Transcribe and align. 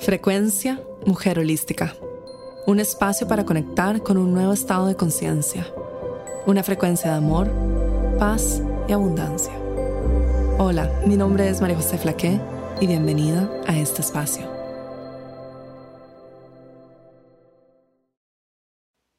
Frecuencia 0.00 0.80
Mujer 1.06 1.40
Holística. 1.40 1.94
Un 2.66 2.78
espacio 2.78 3.26
para 3.26 3.44
conectar 3.44 4.00
con 4.00 4.16
un 4.16 4.32
nuevo 4.32 4.52
estado 4.52 4.86
de 4.86 4.94
conciencia. 4.94 5.66
Una 6.46 6.62
frecuencia 6.62 7.10
de 7.10 7.16
amor, 7.16 7.50
paz 8.16 8.62
y 8.86 8.92
abundancia. 8.92 9.52
Hola, 10.58 10.88
mi 11.04 11.16
nombre 11.16 11.48
es 11.48 11.60
María 11.60 11.76
José 11.76 11.98
Flaqué 11.98 12.40
y 12.80 12.86
bienvenida 12.86 13.50
a 13.66 13.76
este 13.76 14.00
espacio. 14.00 14.46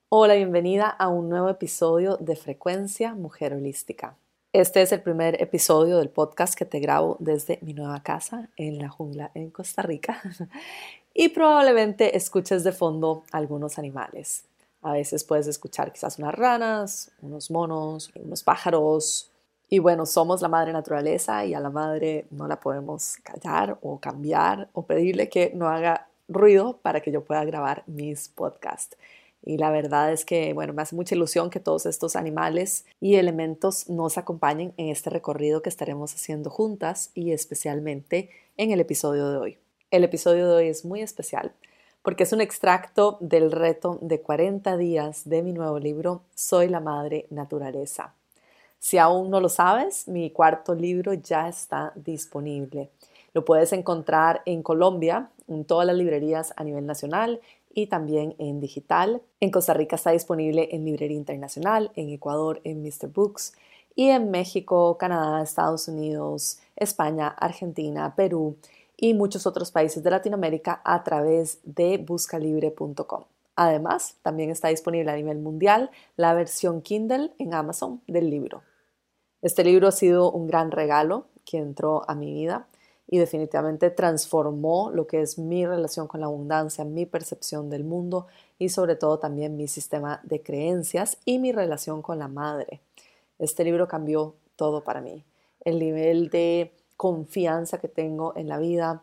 Hola, 0.08 0.36
bienvenida 0.36 0.88
a 0.88 1.10
un 1.10 1.28
nuevo 1.28 1.50
episodio 1.50 2.16
de 2.18 2.38
Frecuencia 2.38 3.16
Mujer 3.16 3.54
Holística. 3.54 4.16
Este 4.52 4.82
es 4.82 4.92
el 4.92 5.04
primer 5.04 5.40
episodio 5.44 6.00
del 6.00 6.10
podcast 6.10 6.56
que 6.56 6.66
te 6.66 6.80
grabo 6.80 7.18
desde 7.20 7.60
mi 7.62 7.76
nueva 7.76 8.02
casa 8.02 8.50
en 8.58 8.80
la 8.80 8.90
jungla 8.90 9.30
en 9.36 9.52
Costa 9.52 9.84
Rica 9.84 10.24
y 11.14 11.30
probablemente 11.30 12.18
escuches 12.18 12.64
de 12.64 12.72
fondo 12.72 13.22
algunos 13.32 13.78
animales. 13.78 14.46
A 14.82 14.94
veces 14.94 15.24
puedes 15.24 15.46
escuchar 15.46 15.94
quizás 15.94 16.18
unas 16.18 16.34
ranas, 16.34 17.12
unos 17.22 17.52
monos, 17.52 18.12
unos 18.16 18.42
pájaros. 18.42 19.30
Y 19.70 19.78
bueno, 19.78 20.08
somos 20.08 20.42
la 20.42 20.48
madre 20.48 20.74
naturaleza 20.74 21.46
y 21.46 21.54
a 21.54 21.60
la 21.60 21.70
madre 21.70 22.26
no 22.32 22.48
la 22.48 22.60
podemos 22.60 23.18
callar 23.18 23.78
o 23.84 24.00
cambiar 24.00 24.68
o 24.74 24.82
pedirle 24.82 25.30
que 25.30 25.52
no 25.54 25.68
haga 25.70 26.08
ruido 26.28 26.78
para 26.78 27.02
que 27.02 27.12
yo 27.12 27.24
pueda 27.24 27.46
grabar 27.46 27.84
mis 27.86 28.30
podcasts. 28.30 28.98
Y 29.44 29.58
la 29.58 29.72
verdad 29.72 30.12
es 30.12 30.26
que, 30.26 30.54
bueno, 30.54 30.74
me 30.74 30.82
hace 30.82 30.96
mucha 30.96 31.16
ilusión 31.16 31.50
que 31.50 31.60
todos 31.60 31.86
estos 31.86 32.16
animales 32.16 32.86
y 33.00 33.16
elementos 33.16 33.90
nos 33.90 34.18
acompañen 34.18 34.74
en 34.78 34.90
este 34.90 35.10
recorrido 35.10 35.62
que 35.62 35.70
estaremos 35.70 36.14
haciendo 36.14 36.50
juntas 36.50 37.12
y 37.14 37.32
especialmente 37.32 38.30
en 38.58 38.72
el 38.72 38.80
episodio 38.80 39.30
de 39.30 39.38
hoy. 39.38 39.58
El 39.92 40.04
episodio 40.04 40.48
de 40.48 40.56
hoy 40.56 40.68
es 40.68 40.86
muy 40.86 41.02
especial 41.02 41.54
porque 42.02 42.24
es 42.24 42.34
un 42.34 42.42
extracto 42.42 43.18
del 43.20 43.52
reto 43.52 44.00
de 44.02 44.22
40 44.22 44.78
días 44.78 45.28
de 45.28 45.44
mi 45.44 45.52
nuevo 45.52 45.80
libro 45.80 46.24
Soy 46.34 46.70
la 46.70 46.80
Madre 46.80 47.28
Naturaleza. 47.30 48.14
Si 48.80 48.98
aún 48.98 49.30
no 49.30 49.42
lo 49.42 49.50
sabes, 49.50 50.08
mi 50.08 50.32
cuarto 50.32 50.74
libro 50.74 51.14
ya 51.14 51.50
está 51.50 51.92
disponible. 51.96 52.90
Lo 53.34 53.44
puedes 53.44 53.74
encontrar 53.74 54.42
en 54.46 54.64
Colombia, 54.64 55.30
en 55.48 55.66
todas 55.66 55.86
las 55.86 55.96
librerías 55.96 56.54
a 56.56 56.64
nivel 56.64 56.86
nacional 56.86 57.42
y 57.74 57.88
también 57.88 58.36
en 58.40 58.60
digital. 58.60 59.22
En 59.40 59.52
Costa 59.52 59.74
Rica 59.74 59.96
está 59.96 60.12
disponible 60.12 60.70
en 60.72 60.86
Librería 60.86 61.18
Internacional, 61.18 61.92
en 61.96 62.10
Ecuador 62.10 62.62
en 62.64 62.82
Mr. 62.82 63.08
Books 63.14 63.54
y 63.96 64.10
en 64.10 64.32
México, 64.32 64.98
Canadá, 64.98 65.42
Estados 65.42 65.88
Unidos, 65.88 66.60
España, 66.76 67.28
Argentina, 67.28 68.16
Perú 68.16 68.58
y 68.96 69.14
muchos 69.14 69.46
otros 69.46 69.72
países 69.72 70.04
de 70.04 70.12
Latinoamérica 70.12 70.82
a 70.84 71.04
través 71.04 71.60
de 71.64 71.98
buscalibre.com. 71.98 73.24
Además, 73.56 74.16
también 74.22 74.50
está 74.52 74.70
disponible 74.70 75.12
a 75.12 75.16
nivel 75.16 75.40
mundial 75.40 75.92
la 76.16 76.34
versión 76.34 76.82
Kindle 76.82 77.32
en 77.40 77.54
Amazon 77.54 78.02
del 78.08 78.30
libro. 78.30 78.64
Este 79.42 79.64
libro 79.64 79.88
ha 79.88 79.92
sido 79.92 80.32
un 80.32 80.48
gran 80.48 80.72
regalo 80.72 81.26
que 81.46 81.58
entró 81.58 82.10
a 82.10 82.16
mi 82.16 82.34
vida 82.34 82.68
y 83.12 83.18
definitivamente 83.18 83.90
transformó 83.90 84.92
lo 84.94 85.08
que 85.08 85.22
es 85.22 85.40
mi 85.40 85.66
relación 85.66 86.08
con 86.08 86.20
la 86.20 86.28
abundancia, 86.28 86.86
mi 86.86 87.08
percepción 87.08 87.70
del 87.70 87.84
mundo 87.84 88.28
y 88.60 88.70
sobre 88.70 88.96
todo 88.96 89.18
también 89.18 89.58
mi 89.58 89.68
sistema 89.68 90.20
de 90.24 90.44
creencias 90.44 91.18
y 91.26 91.40
mi 91.40 91.52
relación 91.52 92.04
con 92.04 92.20
la 92.20 92.28
madre. 92.28 92.82
Este 93.40 93.64
libro 93.64 93.88
cambió 93.88 94.36
todo 94.56 94.84
para 94.84 95.02
mí. 95.02 95.24
El 95.62 95.80
nivel 95.80 96.30
de 96.30 96.72
confianza 96.98 97.80
que 97.80 97.88
tengo 97.88 98.34
en 98.36 98.48
la 98.48 98.60
vida, 98.60 99.02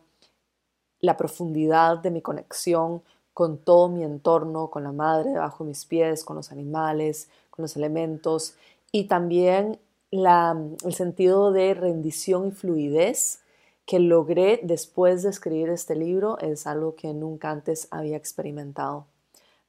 la 1.01 1.17
profundidad 1.17 1.99
de 1.99 2.11
mi 2.13 2.23
conexión 2.23 3.03
con 3.35 3.59
todo 3.59 3.89
mi 3.89 4.05
entorno, 4.05 4.71
con 4.71 4.85
la 4.85 4.93
madre 4.93 5.31
debajo 5.31 5.65
de 5.65 5.69
mis 5.69 5.85
pies, 5.85 6.25
con 6.25 6.37
los 6.37 6.53
animales, 6.53 7.29
con 7.51 7.65
los 7.65 7.77
elementos 7.77 8.55
y 8.93 9.09
también 9.09 9.81
el 10.13 10.95
sentido 10.95 11.51
de 11.51 11.75
rendición 11.75 12.49
y 12.49 12.51
fluidez 12.53 13.41
que 13.87 14.01
logré 14.01 14.61
después 14.65 15.23
de 15.23 15.31
escribir 15.31 15.69
este 15.71 15.95
libro 15.95 16.39
es 16.41 16.67
algo 16.67 16.97
que 16.97 17.15
nunca 17.15 17.51
antes 17.51 17.87
había 17.93 18.17
experimentado. 18.17 19.07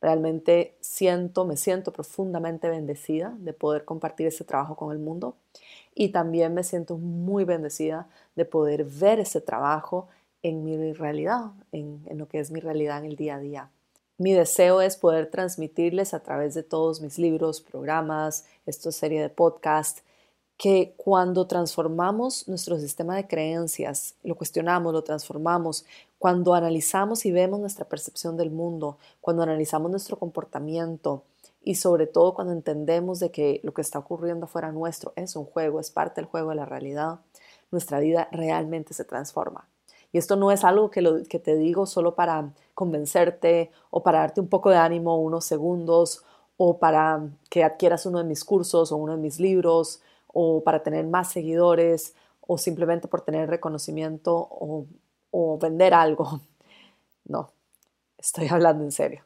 Realmente 0.01 0.75
siento, 0.79 1.45
me 1.45 1.55
siento 1.55 1.93
profundamente 1.93 2.69
bendecida 2.69 3.35
de 3.39 3.53
poder 3.53 3.85
compartir 3.85 4.27
este 4.27 4.43
trabajo 4.43 4.75
con 4.75 4.91
el 4.91 4.99
mundo 4.99 5.35
y 5.95 6.09
también 6.09 6.53
me 6.53 6.63
siento 6.63 6.97
muy 6.97 7.45
bendecida 7.45 8.07
de 8.35 8.45
poder 8.45 8.85
ver 8.85 9.19
ese 9.19 9.39
trabajo 9.39 10.07
en 10.43 10.63
mi 10.63 10.93
realidad, 10.93 11.51
en, 11.71 12.01
en 12.07 12.17
lo 12.17 12.27
que 12.27 12.39
es 12.39 12.51
mi 12.51 12.59
realidad 12.59 12.99
en 12.99 13.05
el 13.05 13.15
día 13.15 13.35
a 13.35 13.39
día. 13.39 13.69
Mi 14.19 14.33
deseo 14.33 14.81
es 14.81 14.97
poder 14.97 15.29
transmitirles 15.29 16.15
a 16.15 16.21
través 16.21 16.55
de 16.55 16.63
todos 16.63 17.01
mis 17.01 17.19
libros, 17.19 17.61
programas, 17.61 18.45
esta 18.65 18.91
serie 18.91 19.21
de 19.21 19.29
podcasts, 19.29 20.03
que 20.57 20.95
cuando 20.97 21.45
transformamos 21.45 22.47
nuestro 22.47 22.79
sistema 22.79 23.15
de 23.15 23.27
creencias, 23.27 24.15
lo 24.23 24.35
cuestionamos, 24.35 24.91
lo 24.91 25.03
transformamos, 25.03 25.85
cuando 26.17 26.55
analizamos 26.55 27.25
y 27.25 27.31
vemos 27.31 27.59
nuestra 27.59 27.85
percepción 27.85 28.37
del 28.37 28.49
mundo, 28.49 28.97
cuando 29.21 29.43
analizamos 29.43 29.91
nuestro 29.91 30.17
comportamiento 30.17 31.23
y 31.63 31.75
sobre 31.75 32.07
todo 32.07 32.33
cuando 32.33 32.53
entendemos 32.53 33.19
de 33.19 33.29
que 33.29 33.59
lo 33.63 33.73
que 33.73 33.81
está 33.81 33.99
ocurriendo 33.99 34.45
afuera 34.45 34.71
nuestro 34.71 35.13
es 35.15 35.35
un 35.35 35.45
juego, 35.45 35.79
es 35.79 35.91
parte 35.91 36.21
del 36.21 36.29
juego 36.29 36.49
de 36.49 36.55
la 36.55 36.65
realidad, 36.65 37.19
nuestra 37.71 37.99
vida 37.99 38.27
realmente 38.31 38.95
se 38.95 39.05
transforma. 39.05 39.67
Y 40.11 40.17
esto 40.17 40.37
no 40.37 40.51
es 40.51 40.63
algo 40.63 40.89
que, 40.89 41.01
lo, 41.01 41.23
que 41.25 41.37
te 41.37 41.55
digo 41.55 41.85
solo 41.85 42.15
para 42.15 42.51
convencerte 42.73 43.69
o 43.91 44.01
para 44.01 44.19
darte 44.19 44.41
un 44.41 44.47
poco 44.47 44.69
de 44.71 44.77
ánimo 44.77 45.21
unos 45.21 45.45
segundos 45.45 46.23
o 46.55 46.79
para 46.79 47.21
que 47.49 47.63
adquieras 47.63 48.05
uno 48.05 48.19
de 48.19 48.23
mis 48.23 48.43
cursos 48.43 48.91
o 48.91 48.95
uno 48.95 49.15
de 49.17 49.21
mis 49.21 49.39
libros 49.39 50.01
o 50.27 50.63
para 50.63 50.83
tener 50.83 51.05
más 51.05 51.31
seguidores 51.31 52.15
o 52.41 52.57
simplemente 52.57 53.07
por 53.07 53.21
tener 53.21 53.49
reconocimiento 53.49 54.47
o, 54.49 54.87
vender 55.59 55.93
algo. 55.93 56.41
No, 57.29 57.51
estoy 58.17 58.47
hablando 58.51 58.85
en 58.85 58.93
serio. 58.93 59.21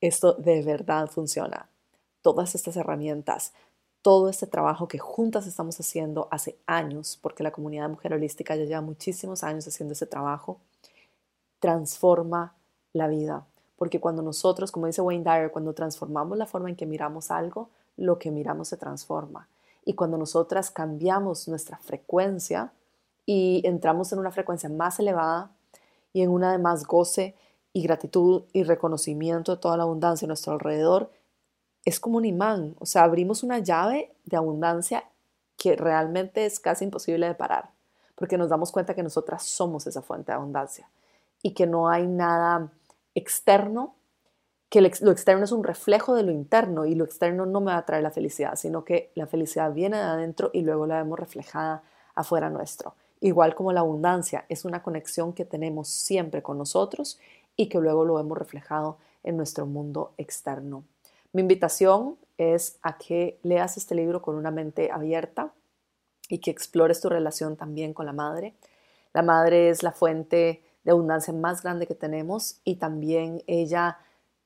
Esto 0.00 0.34
de 0.34 0.62
verdad 0.62 1.08
funciona. 1.08 1.68
Todas 2.22 2.54
estas 2.54 2.76
herramientas, 2.76 3.52
todo 4.02 4.28
este 4.28 4.46
trabajo 4.46 4.86
que 4.86 5.00
juntas 5.00 5.48
estamos 5.48 5.80
haciendo 5.80 6.28
hace 6.30 6.56
años, 6.66 7.18
porque 7.20 7.42
la 7.42 7.50
comunidad 7.50 7.86
de 7.86 7.94
mujer 7.94 8.14
holística 8.14 8.54
ya 8.54 8.66
lleva 8.66 8.82
muchísimos 8.82 9.42
años 9.42 9.66
haciendo 9.66 9.94
ese 9.94 10.06
trabajo, 10.06 10.60
transforma 11.58 12.54
la 12.92 13.08
vida. 13.08 13.44
Porque 13.76 13.98
cuando 13.98 14.22
nosotros, 14.22 14.70
como 14.70 14.86
dice 14.86 15.02
Wayne 15.02 15.24
Dyer, 15.24 15.50
cuando 15.50 15.72
transformamos 15.72 16.38
la 16.38 16.46
forma 16.46 16.68
en 16.68 16.76
que 16.76 16.86
miramos 16.86 17.32
algo, 17.32 17.68
lo 17.96 18.18
que 18.18 18.30
miramos 18.30 18.68
se 18.68 18.76
transforma. 18.76 19.48
Y 19.84 19.94
cuando 19.94 20.18
nosotras 20.18 20.70
cambiamos 20.70 21.48
nuestra 21.48 21.78
frecuencia 21.78 22.72
y 23.26 23.62
entramos 23.64 24.12
en 24.12 24.18
una 24.18 24.30
frecuencia 24.30 24.68
más 24.68 24.98
elevada 25.00 25.50
y 26.12 26.22
en 26.22 26.30
una 26.30 26.52
de 26.52 26.58
más 26.58 26.86
goce 26.86 27.34
y 27.72 27.82
gratitud 27.82 28.44
y 28.52 28.64
reconocimiento 28.64 29.54
de 29.54 29.60
toda 29.60 29.76
la 29.76 29.84
abundancia 29.84 30.26
a 30.26 30.28
nuestro 30.28 30.52
alrededor, 30.52 31.10
es 31.84 32.00
como 32.00 32.18
un 32.18 32.24
imán, 32.24 32.74
o 32.78 32.86
sea, 32.86 33.04
abrimos 33.04 33.42
una 33.42 33.58
llave 33.58 34.12
de 34.24 34.36
abundancia 34.36 35.04
que 35.56 35.76
realmente 35.76 36.46
es 36.46 36.60
casi 36.60 36.84
imposible 36.84 37.26
de 37.26 37.34
parar, 37.34 37.70
porque 38.14 38.38
nos 38.38 38.48
damos 38.48 38.72
cuenta 38.72 38.94
que 38.94 39.02
nosotras 39.02 39.44
somos 39.44 39.86
esa 39.86 40.02
fuente 40.02 40.32
de 40.32 40.36
abundancia 40.36 40.90
y 41.42 41.52
que 41.52 41.66
no 41.66 41.88
hay 41.88 42.06
nada 42.06 42.70
externo 43.14 43.94
que 44.70 44.80
lo 44.80 45.10
externo 45.10 45.44
es 45.44 45.52
un 45.52 45.64
reflejo 45.64 46.14
de 46.14 46.22
lo 46.22 46.30
interno 46.30 46.86
y 46.86 46.94
lo 46.94 47.04
externo 47.04 47.44
no 47.44 47.60
me 47.60 47.72
va 47.72 47.78
a 47.78 47.86
traer 47.86 48.04
la 48.04 48.12
felicidad, 48.12 48.54
sino 48.54 48.84
que 48.84 49.10
la 49.16 49.26
felicidad 49.26 49.72
viene 49.72 49.96
de 49.96 50.04
adentro 50.04 50.50
y 50.52 50.62
luego 50.62 50.86
la 50.86 50.98
vemos 50.98 51.18
reflejada 51.18 51.82
afuera 52.14 52.50
nuestro. 52.50 52.94
Igual 53.20 53.56
como 53.56 53.72
la 53.72 53.80
abundancia 53.80 54.46
es 54.48 54.64
una 54.64 54.82
conexión 54.82 55.32
que 55.32 55.44
tenemos 55.44 55.88
siempre 55.88 56.42
con 56.42 56.56
nosotros 56.56 57.18
y 57.56 57.68
que 57.68 57.80
luego 57.80 58.04
lo 58.04 58.14
vemos 58.14 58.38
reflejado 58.38 58.98
en 59.24 59.36
nuestro 59.36 59.66
mundo 59.66 60.14
externo. 60.18 60.84
Mi 61.32 61.42
invitación 61.42 62.16
es 62.38 62.78
a 62.82 62.96
que 62.96 63.40
leas 63.42 63.76
este 63.76 63.96
libro 63.96 64.22
con 64.22 64.36
una 64.36 64.52
mente 64.52 64.92
abierta 64.92 65.52
y 66.28 66.38
que 66.38 66.52
explores 66.52 67.00
tu 67.00 67.08
relación 67.08 67.56
también 67.56 67.92
con 67.92 68.06
la 68.06 68.12
madre. 68.12 68.54
La 69.12 69.22
madre 69.22 69.68
es 69.68 69.82
la 69.82 69.90
fuente 69.90 70.62
de 70.84 70.90
abundancia 70.92 71.34
más 71.34 71.60
grande 71.60 71.88
que 71.88 71.96
tenemos 71.96 72.60
y 72.64 72.76
también 72.76 73.42
ella 73.48 73.98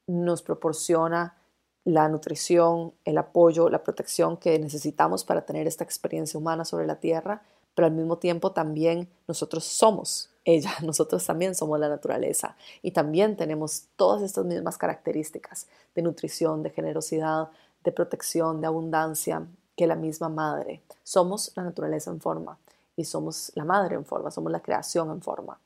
nos 0.06 0.42
proporciona 0.42 1.36
la 1.84 2.08
nutrición, 2.08 2.94
el 3.04 3.18
apoyo, 3.18 3.68
la 3.68 3.82
protección 3.82 4.36
que 4.36 4.58
necesitamos 4.58 5.24
para 5.24 5.44
tener 5.44 5.66
esta 5.66 5.84
experiencia 5.84 6.38
humana 6.38 6.64
sobre 6.64 6.86
la 6.86 6.96
Tierra, 6.96 7.42
pero 7.74 7.86
al 7.86 7.92
mismo 7.92 8.18
tiempo 8.18 8.52
también 8.52 9.08
nosotros 9.28 9.64
somos 9.64 10.30
ella, 10.44 10.72
nosotros 10.82 11.24
también 11.24 11.54
somos 11.54 11.78
la 11.78 11.88
naturaleza 11.88 12.56
y 12.82 12.92
también 12.92 13.36
tenemos 13.36 13.84
todas 13.96 14.22
estas 14.22 14.44
mismas 14.44 14.78
características 14.78 15.66
de 15.94 16.02
nutrición, 16.02 16.62
de 16.62 16.70
generosidad, 16.70 17.48
de 17.82 17.92
protección, 17.92 18.60
de 18.60 18.66
abundancia 18.66 19.46
que 19.76 19.86
la 19.86 19.96
misma 19.96 20.28
madre. 20.28 20.82
Somos 21.02 21.52
la 21.56 21.64
naturaleza 21.64 22.10
en 22.10 22.20
forma 22.20 22.58
y 22.96 23.04
somos 23.04 23.52
la 23.54 23.64
madre 23.64 23.96
en 23.96 24.04
forma, 24.04 24.30
somos 24.30 24.52
la 24.52 24.60
creación 24.60 25.10
en 25.10 25.20
forma. 25.20 25.58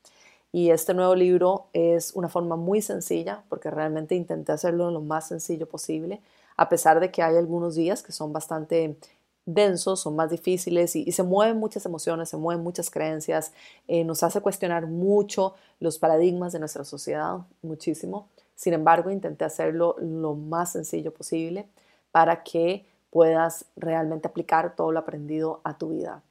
Y 0.53 0.71
este 0.71 0.95
nuevo 0.95 1.15
libro 1.15 1.67
es 1.73 2.13
una 2.15 2.29
forma 2.29 2.57
muy 2.57 2.81
sencilla, 2.83 3.45
porque 3.49 3.71
realmente 3.71 4.15
intenté 4.15 4.53
hacerlo 4.53 4.91
lo 4.91 5.01
más 5.01 5.29
sencillo 5.29 5.69
posible, 5.69 6.21
a 6.57 6.69
pesar 6.69 7.01
de 7.01 7.11
que 7.11 7.23
hay 7.23 7.37
algunos 7.37 7.75
días 7.75 8.03
que 8.03 8.13
son 8.13 8.33
bastante 8.33 8.97
densos, 9.45 10.01
son 10.01 10.17
más 10.17 10.31
difíciles 10.31 10.95
y, 10.97 11.11
se 11.13 11.23
mueven 11.23 11.59
muchas 11.59 11.87
emociones, 11.87 12.29
se 12.29 12.37
mueven 12.37 12.63
muchas 12.63 12.91
creencias, 12.91 13.53
eh, 13.89 14.05
nos 14.05 14.23
hace 14.23 14.41
cuestionar 14.41 14.87
mucho 14.87 15.55
los 15.81 15.99
paradigmas 15.99 16.53
de 16.53 16.59
nuestra 16.59 16.85
sociedad, 16.85 17.39
muchísimo. 17.63 18.29
Sin 18.55 18.75
embargo, 18.75 19.11
intenté 19.11 19.45
hacerlo 19.45 19.97
lo 20.01 20.35
más 20.35 20.73
sencillo 20.73 21.15
posible 21.15 21.67
para 22.11 22.43
que 22.43 22.85
puedas 23.11 23.65
realmente 23.77 24.29
aplicar 24.29 24.77
todo 24.77 24.93
lo 24.93 24.99
aprendido 24.99 25.61
a 25.65 25.79
tu 25.79 25.91
vida. 25.91 26.23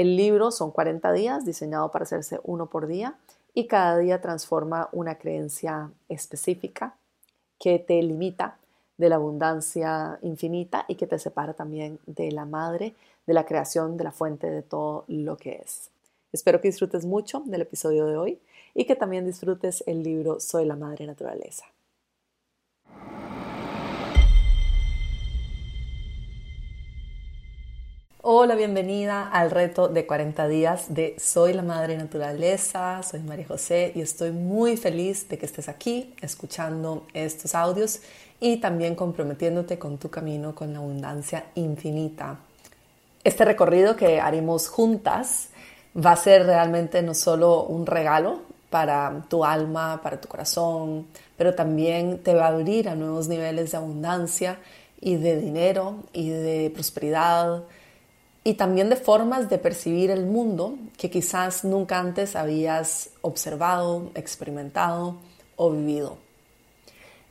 El 0.00 0.16
libro 0.16 0.50
son 0.50 0.70
40 0.70 1.12
días, 1.12 1.44
diseñado 1.44 1.90
para 1.90 2.04
hacerse 2.04 2.40
uno 2.44 2.70
por 2.70 2.86
día, 2.86 3.18
y 3.52 3.66
cada 3.66 3.98
día 3.98 4.22
transforma 4.22 4.88
una 4.92 5.16
creencia 5.16 5.90
específica 6.08 6.96
que 7.58 7.78
te 7.78 8.02
limita 8.02 8.56
de 8.96 9.10
la 9.10 9.16
abundancia 9.16 10.18
infinita 10.22 10.86
y 10.88 10.94
que 10.94 11.06
te 11.06 11.18
separa 11.18 11.52
también 11.52 11.98
de 12.06 12.32
la 12.32 12.46
madre, 12.46 12.94
de 13.26 13.34
la 13.34 13.44
creación, 13.44 13.98
de 13.98 14.04
la 14.04 14.10
fuente 14.10 14.50
de 14.50 14.62
todo 14.62 15.04
lo 15.06 15.36
que 15.36 15.60
es. 15.62 15.90
Espero 16.32 16.62
que 16.62 16.68
disfrutes 16.68 17.04
mucho 17.04 17.42
del 17.44 17.60
episodio 17.60 18.06
de 18.06 18.16
hoy 18.16 18.38
y 18.72 18.86
que 18.86 18.96
también 18.96 19.26
disfrutes 19.26 19.84
el 19.86 20.02
libro 20.02 20.40
Soy 20.40 20.64
la 20.64 20.76
Madre 20.76 21.06
Naturaleza. 21.06 21.66
Hola, 28.32 28.54
bienvenida 28.54 29.28
al 29.28 29.50
reto 29.50 29.88
de 29.88 30.06
40 30.06 30.46
días 30.46 30.94
de 30.94 31.16
Soy 31.18 31.52
la 31.52 31.62
Madre 31.62 31.96
Naturaleza, 31.96 33.02
soy 33.02 33.18
María 33.22 33.44
José 33.48 33.90
y 33.92 34.02
estoy 34.02 34.30
muy 34.30 34.76
feliz 34.76 35.28
de 35.28 35.36
que 35.36 35.46
estés 35.46 35.68
aquí 35.68 36.14
escuchando 36.20 37.08
estos 37.12 37.56
audios 37.56 38.02
y 38.38 38.58
también 38.58 38.94
comprometiéndote 38.94 39.80
con 39.80 39.98
tu 39.98 40.10
camino 40.10 40.54
con 40.54 40.72
la 40.72 40.78
abundancia 40.78 41.46
infinita. 41.56 42.38
Este 43.24 43.44
recorrido 43.44 43.96
que 43.96 44.20
haremos 44.20 44.68
juntas 44.68 45.48
va 45.96 46.12
a 46.12 46.16
ser 46.16 46.46
realmente 46.46 47.02
no 47.02 47.14
solo 47.14 47.64
un 47.64 47.84
regalo 47.84 48.42
para 48.70 49.24
tu 49.28 49.44
alma, 49.44 50.00
para 50.04 50.20
tu 50.20 50.28
corazón, 50.28 51.08
pero 51.36 51.56
también 51.56 52.22
te 52.22 52.34
va 52.34 52.44
a 52.44 52.50
abrir 52.50 52.90
a 52.90 52.94
nuevos 52.94 53.26
niveles 53.26 53.72
de 53.72 53.78
abundancia 53.78 54.60
y 55.00 55.16
de 55.16 55.36
dinero 55.40 56.04
y 56.12 56.28
de 56.28 56.70
prosperidad 56.72 57.64
y 58.42 58.54
también 58.54 58.88
de 58.88 58.96
formas 58.96 59.50
de 59.50 59.58
percibir 59.58 60.10
el 60.10 60.24
mundo 60.24 60.78
que 60.96 61.10
quizás 61.10 61.64
nunca 61.64 61.98
antes 61.98 62.36
habías 62.36 63.10
observado, 63.20 64.10
experimentado 64.14 65.16
o 65.56 65.70
vivido. 65.70 66.18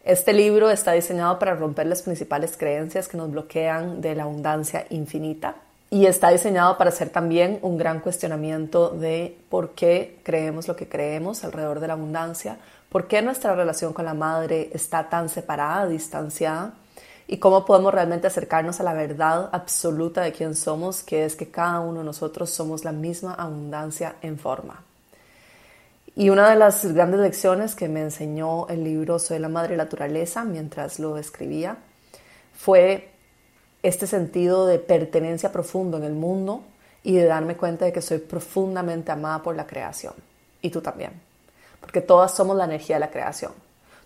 Este 0.03 0.33
libro 0.33 0.69
está 0.69 0.93
diseñado 0.93 1.39
para 1.39 1.55
romper 1.55 1.87
las 1.87 2.03
principales 2.03 2.55
creencias 2.57 3.07
que 3.07 3.17
nos 3.17 3.31
bloquean 3.31 4.01
de 4.01 4.15
la 4.15 4.23
abundancia 4.23 4.85
infinita 4.89 5.55
y 5.89 6.05
está 6.05 6.29
diseñado 6.29 6.77
para 6.77 6.91
hacer 6.91 7.09
también 7.09 7.59
un 7.63 7.77
gran 7.77 7.99
cuestionamiento 7.99 8.91
de 8.91 9.35
por 9.49 9.71
qué 9.71 10.19
creemos 10.23 10.67
lo 10.67 10.75
que 10.75 10.87
creemos 10.87 11.43
alrededor 11.43 11.79
de 11.79 11.87
la 11.87 11.93
abundancia, 11.93 12.57
por 12.89 13.07
qué 13.07 13.21
nuestra 13.21 13.55
relación 13.55 13.93
con 13.93 14.05
la 14.05 14.13
madre 14.13 14.69
está 14.73 15.09
tan 15.09 15.27
separada, 15.29 15.87
distanciada 15.87 16.73
y 17.31 17.37
cómo 17.37 17.63
podemos 17.63 17.93
realmente 17.93 18.25
acercarnos 18.25 18.79
a 18.79 18.83
la 18.83 18.93
verdad 18.93 19.49
absoluta 19.51 20.21
de 20.21 20.31
quién 20.31 20.55
somos, 20.55 21.03
que 21.03 21.25
es 21.25 21.35
que 21.35 21.51
cada 21.51 21.79
uno 21.79 21.99
de 21.99 22.05
nosotros 22.05 22.49
somos 22.49 22.83
la 22.83 22.91
misma 22.91 23.35
abundancia 23.35 24.15
en 24.23 24.39
forma. 24.39 24.83
Y 26.15 26.31
una 26.31 26.49
de 26.49 26.55
las 26.55 26.83
grandes 26.91 27.19
lecciones 27.19 27.75
que 27.75 27.87
me 27.87 28.01
enseñó 28.01 28.67
el 28.67 28.83
libro 28.83 29.19
Soy 29.19 29.37
la 29.37 29.47
Madre 29.47 29.77
Naturaleza 29.77 30.43
mientras 30.43 30.97
lo 30.97 31.19
escribía 31.19 31.77
fue 32.57 33.11
este 33.83 34.07
sentido 34.07 34.65
de 34.65 34.79
pertenencia 34.79 35.51
profundo 35.51 35.97
en 35.97 36.05
el 36.05 36.13
mundo 36.13 36.63
y 37.03 37.13
de 37.13 37.25
darme 37.25 37.55
cuenta 37.55 37.85
de 37.85 37.93
que 37.93 38.01
soy 38.01 38.17
profundamente 38.17 39.11
amada 39.11 39.43
por 39.43 39.55
la 39.55 39.67
creación. 39.67 40.15
Y 40.63 40.71
tú 40.71 40.81
también. 40.81 41.11
Porque 41.79 42.01
todas 42.01 42.33
somos 42.33 42.57
la 42.57 42.65
energía 42.65 42.95
de 42.95 43.01
la 43.01 43.11
creación. 43.11 43.51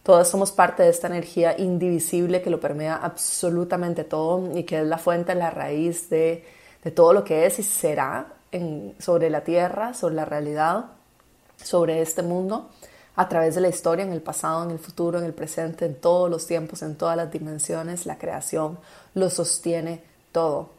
Todas 0.04 0.28
somos 0.28 0.52
parte 0.52 0.84
de 0.84 0.90
esta 0.90 1.08
energía 1.08 1.58
indivisible 1.58 2.42
que 2.42 2.50
lo 2.50 2.60
permea 2.60 2.98
absolutamente 2.98 4.04
todo 4.04 4.58
y 4.58 4.64
que 4.64 4.82
es 4.82 4.86
la 4.86 4.98
fuente, 4.98 5.34
la 5.34 5.50
raíz 5.50 6.10
de, 6.10 6.44
de 6.84 6.92
todo 6.92 7.14
lo 7.14 7.24
que 7.24 7.46
es 7.46 7.60
y 7.60 7.64
será 7.64 8.34
sobre 9.00 9.30
la 9.30 9.44
tierra, 9.44 9.94
sobre 9.94 10.16
la 10.16 10.26
realidad 10.26 10.86
sobre 11.58 12.02
este 12.02 12.22
mundo 12.22 12.70
a 13.16 13.30
través 13.30 13.56
de 13.56 13.62
la 13.62 13.70
historia, 13.70 14.04
en 14.04 14.12
el 14.12 14.22
pasado, 14.22 14.64
en 14.64 14.72
el 14.72 14.80
futuro, 14.80 15.20
en 15.20 15.26
el 15.26 15.34
presente, 15.34 15.86
en 15.86 15.96
todos 15.96 16.30
los 16.30 16.48
tiempos, 16.48 16.82
en 16.82 16.96
todas 16.96 17.16
las 17.16 17.32
dimensiones, 17.32 18.06
la 18.06 18.18
creación 18.18 18.80
lo 19.14 19.30
sostiene 19.30 20.04
todo. 20.32 20.70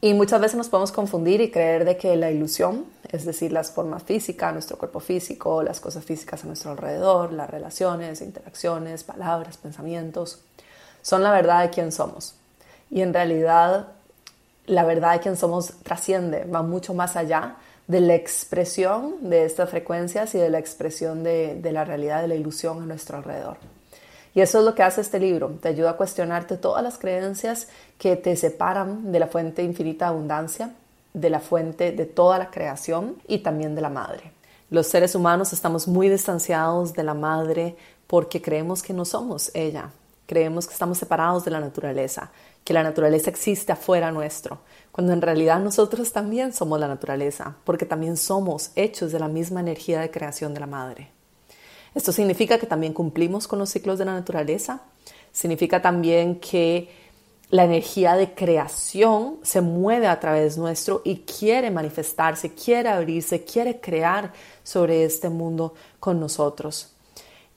Y 0.00 0.12
muchas 0.12 0.40
veces 0.40 0.56
nos 0.56 0.68
podemos 0.68 0.92
confundir 0.92 1.40
y 1.40 1.50
creer 1.50 1.84
de 1.84 1.96
que 1.96 2.16
la 2.16 2.30
ilusión, 2.30 2.84
es 3.10 3.24
decir, 3.24 3.50
las 3.50 3.70
formas 3.70 4.02
físicas, 4.02 4.52
nuestro 4.52 4.76
cuerpo 4.76 5.00
físico, 5.00 5.62
las 5.62 5.80
cosas 5.80 6.04
físicas 6.04 6.44
a 6.44 6.46
nuestro 6.46 6.72
alrededor, 6.72 7.32
las 7.32 7.48
relaciones, 7.48 8.20
interacciones, 8.20 9.04
palabras, 9.04 9.56
pensamientos, 9.56 10.42
son 11.00 11.22
la 11.22 11.32
verdad 11.32 11.62
de 11.62 11.70
quién 11.70 11.92
somos. 11.92 12.34
Y 12.90 13.00
en 13.00 13.14
realidad, 13.14 13.88
la 14.66 14.84
verdad 14.84 15.12
de 15.14 15.20
quién 15.20 15.36
somos 15.36 15.72
trasciende, 15.82 16.44
va 16.44 16.62
mucho 16.62 16.92
más 16.92 17.16
allá 17.16 17.56
de 17.86 18.00
la 18.00 18.14
expresión 18.14 19.28
de 19.30 19.44
estas 19.44 19.70
frecuencias 19.70 20.34
y 20.34 20.38
de 20.38 20.50
la 20.50 20.58
expresión 20.58 21.22
de, 21.22 21.60
la 21.72 21.84
realidad, 21.84 22.22
de 22.22 22.28
la 22.28 22.34
ilusión 22.34 22.82
a 22.82 22.86
nuestro 22.86 23.16
alrededor. 23.18 23.58
Y 24.36 24.42
eso 24.42 24.58
es 24.58 24.66
lo 24.66 24.74
que 24.74 24.82
hace 24.82 25.00
este 25.00 25.18
libro, 25.18 25.48
te 25.62 25.68
ayuda 25.68 25.92
a 25.92 25.96
cuestionarte 25.96 26.58
todas 26.58 26.82
las 26.82 26.98
creencias 26.98 27.68
que 27.96 28.16
te 28.16 28.36
separan 28.36 29.10
de 29.10 29.18
la 29.18 29.28
fuente 29.28 29.62
de 29.62 29.68
infinita 29.68 30.08
abundancia, 30.08 30.74
de 31.14 31.30
la 31.30 31.40
fuente 31.40 31.90
de 31.92 32.04
toda 32.04 32.36
la 32.36 32.50
creación 32.50 33.16
y 33.26 33.38
también 33.38 33.74
de 33.74 33.80
la 33.80 33.88
madre. 33.88 34.32
Los 34.68 34.88
seres 34.88 35.14
humanos 35.14 35.54
estamos 35.54 35.88
muy 35.88 36.10
distanciados 36.10 36.92
de 36.92 37.02
la 37.02 37.14
madre 37.14 37.76
porque 38.06 38.42
creemos 38.42 38.82
que 38.82 38.92
no 38.92 39.06
somos 39.06 39.50
ella, 39.54 39.88
creemos 40.26 40.66
que 40.66 40.74
estamos 40.74 40.98
separados 40.98 41.46
de 41.46 41.52
la 41.52 41.60
naturaleza, 41.60 42.30
que 42.62 42.74
la 42.74 42.82
naturaleza 42.82 43.30
existe 43.30 43.72
afuera 43.72 44.12
nuestro, 44.12 44.58
cuando 44.92 45.14
en 45.14 45.22
realidad 45.22 45.60
nosotros 45.60 46.12
también 46.12 46.52
somos 46.52 46.78
la 46.78 46.88
naturaleza, 46.88 47.56
porque 47.64 47.86
también 47.86 48.18
somos 48.18 48.70
hechos 48.76 49.12
de 49.12 49.18
la 49.18 49.28
misma 49.28 49.60
energía 49.60 50.00
de 50.00 50.10
creación 50.10 50.52
de 50.52 50.60
la 50.60 50.66
madre. 50.66 51.15
Esto 51.96 52.12
significa 52.12 52.58
que 52.58 52.66
también 52.66 52.92
cumplimos 52.92 53.48
con 53.48 53.58
los 53.58 53.70
ciclos 53.70 53.98
de 53.98 54.04
la 54.04 54.12
naturaleza, 54.12 54.82
significa 55.32 55.80
también 55.80 56.38
que 56.40 56.90
la 57.48 57.64
energía 57.64 58.16
de 58.16 58.34
creación 58.34 59.38
se 59.42 59.62
mueve 59.62 60.06
a 60.06 60.20
través 60.20 60.58
nuestro 60.58 61.00
y 61.04 61.20
quiere 61.20 61.70
manifestarse, 61.70 62.52
quiere 62.52 62.90
abrirse, 62.90 63.44
quiere 63.44 63.80
crear 63.80 64.34
sobre 64.62 65.04
este 65.04 65.30
mundo 65.30 65.72
con 65.98 66.20
nosotros. 66.20 66.92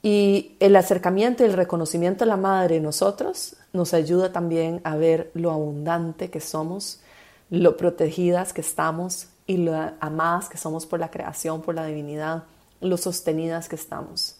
Y 0.02 0.56
el 0.62 0.78
acercamiento 0.78 1.44
y 1.44 1.48
el 1.48 1.54
reconocimiento 1.54 2.24
de 2.24 2.30
la 2.30 2.38
madre 2.38 2.78
en 2.78 2.84
nosotros 2.84 3.58
nos 3.74 3.94
ayuda 3.94 4.32
también 4.32 4.80
a 4.86 4.96
ver 4.96 5.32
lo 5.34 5.52
abundante 5.52 6.30
que 6.30 6.40
somos, 6.40 7.02
lo 7.50 7.76
protegidas 7.76 8.54
que 8.54 8.62
estamos 8.62 9.28
y 9.48 9.58
lo 9.58 9.74
amadas 10.00 10.48
que 10.48 10.58
somos 10.58 10.86
por 10.86 11.02
la 11.02 11.12
creación, 11.12 11.62
por 11.62 11.76
la 11.76 11.86
divinidad, 11.86 12.46
lo 12.82 12.98
sostenidas 12.98 13.68
que 13.68 13.76
estamos. 13.76 14.39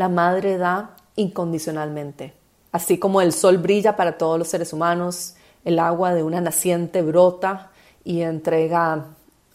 La 0.00 0.08
madre 0.08 0.56
da 0.56 0.96
incondicionalmente. 1.16 2.32
Así 2.72 2.96
como 2.96 3.20
el 3.20 3.34
sol 3.34 3.58
brilla 3.58 3.96
para 3.96 4.16
todos 4.16 4.38
los 4.38 4.48
seres 4.48 4.72
humanos, 4.72 5.34
el 5.62 5.78
agua 5.78 6.14
de 6.14 6.22
una 6.22 6.40
naciente 6.40 7.02
brota 7.02 7.70
y 8.02 8.22
entrega 8.22 9.08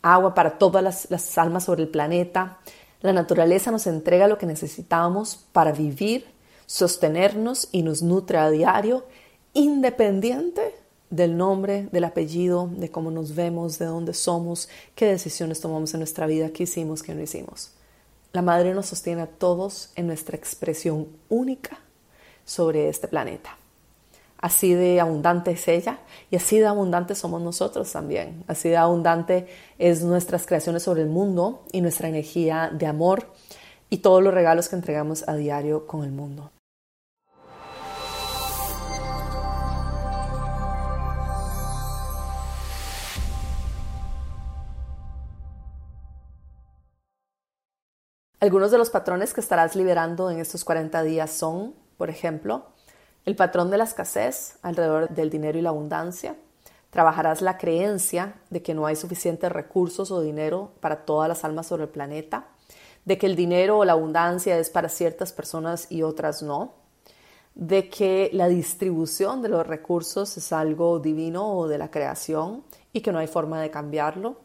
agua 0.03 0.35
para 0.35 0.59
todas 0.59 1.07
las, 1.09 1.37
almas 1.39 1.63
sobre 1.63 1.81
el 1.81 1.89
planeta. 1.89 2.59
La 3.01 3.11
naturaleza 3.11 3.71
nos 3.71 3.87
entrega 3.87 4.27
lo 4.27 4.37
que 4.37 4.45
necesitamos 4.45 5.35
para 5.51 5.71
vivir, 5.71 6.27
sostenernos 6.67 7.67
y 7.71 7.81
nos 7.81 8.03
nutre 8.03 8.37
a 8.37 8.51
diario, 8.51 9.03
independiente 9.55 10.75
del 11.09 11.37
nombre, 11.37 11.89
del 11.91 12.03
apellido, 12.03 12.69
de 12.71 12.91
cómo 12.91 13.09
nos 13.09 13.33
vemos, 13.33 13.79
de 13.79 13.85
dónde 13.85 14.13
somos, 14.13 14.69
qué 14.93 15.07
decisiones 15.07 15.59
tomamos 15.59 15.95
en 15.95 16.01
nuestra 16.01 16.27
vida, 16.27 16.51
qué 16.51 16.65
hicimos, 16.65 17.01
qué 17.01 17.15
no 17.15 17.23
hicimos. 17.23 17.74
La 18.35 18.41
Madre 18.41 18.73
nos 18.73 18.87
sostiene 18.87 19.21
a 19.21 19.27
todos 19.27 19.91
en 19.95 20.07
nuestra 20.07 20.35
expresión 20.35 21.07
única 21.29 21.79
sobre 22.43 22.89
este 22.89 23.07
planeta. 23.07 23.55
Así 24.37 24.73
de 24.73 24.99
abundante 24.99 25.51
es 25.51 25.65
ella 25.69 25.99
y 26.29 26.35
así 26.35 26.59
de 26.59 26.65
abundante 26.65 27.15
somos 27.15 27.41
nosotros 27.41 27.89
también. 27.93 28.43
Así 28.49 28.67
de 28.67 28.75
abundante 28.75 29.47
es 29.79 30.01
nuestras 30.01 30.45
creaciones 30.45 30.83
sobre 30.83 31.03
el 31.03 31.07
mundo 31.07 31.63
y 31.71 31.79
nuestra 31.79 32.09
energía 32.09 32.69
de 32.73 32.87
amor 32.87 33.31
y 33.89 33.99
todos 33.99 34.21
los 34.21 34.33
regalos 34.33 34.67
que 34.67 34.75
entregamos 34.75 35.25
a 35.29 35.35
diario 35.37 35.87
con 35.87 36.03
el 36.03 36.11
mundo. 36.11 36.51
Algunos 48.41 48.69
de 48.69 48.77
los 48.77 48.89
patrones 48.89 49.33
que 49.33 49.39
estarás 49.39 49.77
liberando 49.77 50.29
en 50.29 50.39
estos 50.39 50.65
40 50.65 51.03
días 51.03 51.31
son, 51.31 51.73
por 51.97 52.09
ejemplo, 52.09 52.65
el 53.25 53.35
patrón 53.35 53.71
de 53.71 53.77
la 53.77 53.85
escasez 53.85 54.59
alrededor 54.61 55.09
del 55.09 55.29
dinero 55.29 55.57
y 55.57 55.61
la 55.61 55.69
abundancia. 55.69 56.35
Trabajarás 56.89 57.41
la 57.41 57.57
creencia 57.57 58.35
de 58.49 58.61
que 58.61 58.73
no 58.73 58.85
hay 58.85 58.97
suficientes 58.97 59.51
recursos 59.51 60.11
o 60.11 60.21
dinero 60.21 60.73
para 60.81 61.05
todas 61.05 61.29
las 61.29 61.45
almas 61.45 61.67
sobre 61.67 61.83
el 61.83 61.89
planeta, 61.89 62.47
de 63.05 63.17
que 63.17 63.25
el 63.25 63.37
dinero 63.37 63.79
o 63.79 63.85
la 63.85 63.93
abundancia 63.93 64.57
es 64.57 64.69
para 64.69 64.89
ciertas 64.89 65.31
personas 65.31 65.89
y 65.89 66.01
otras 66.03 66.41
no, 66.41 66.73
de 67.53 67.89
que 67.89 68.29
la 68.33 68.49
distribución 68.49 69.41
de 69.41 69.49
los 69.49 69.65
recursos 69.65 70.35
es 70.35 70.51
algo 70.51 70.99
divino 70.99 71.57
o 71.57 71.69
de 71.69 71.77
la 71.77 71.89
creación 71.89 72.63
y 72.91 72.99
que 72.99 73.13
no 73.13 73.19
hay 73.19 73.27
forma 73.27 73.61
de 73.61 73.71
cambiarlo, 73.71 74.41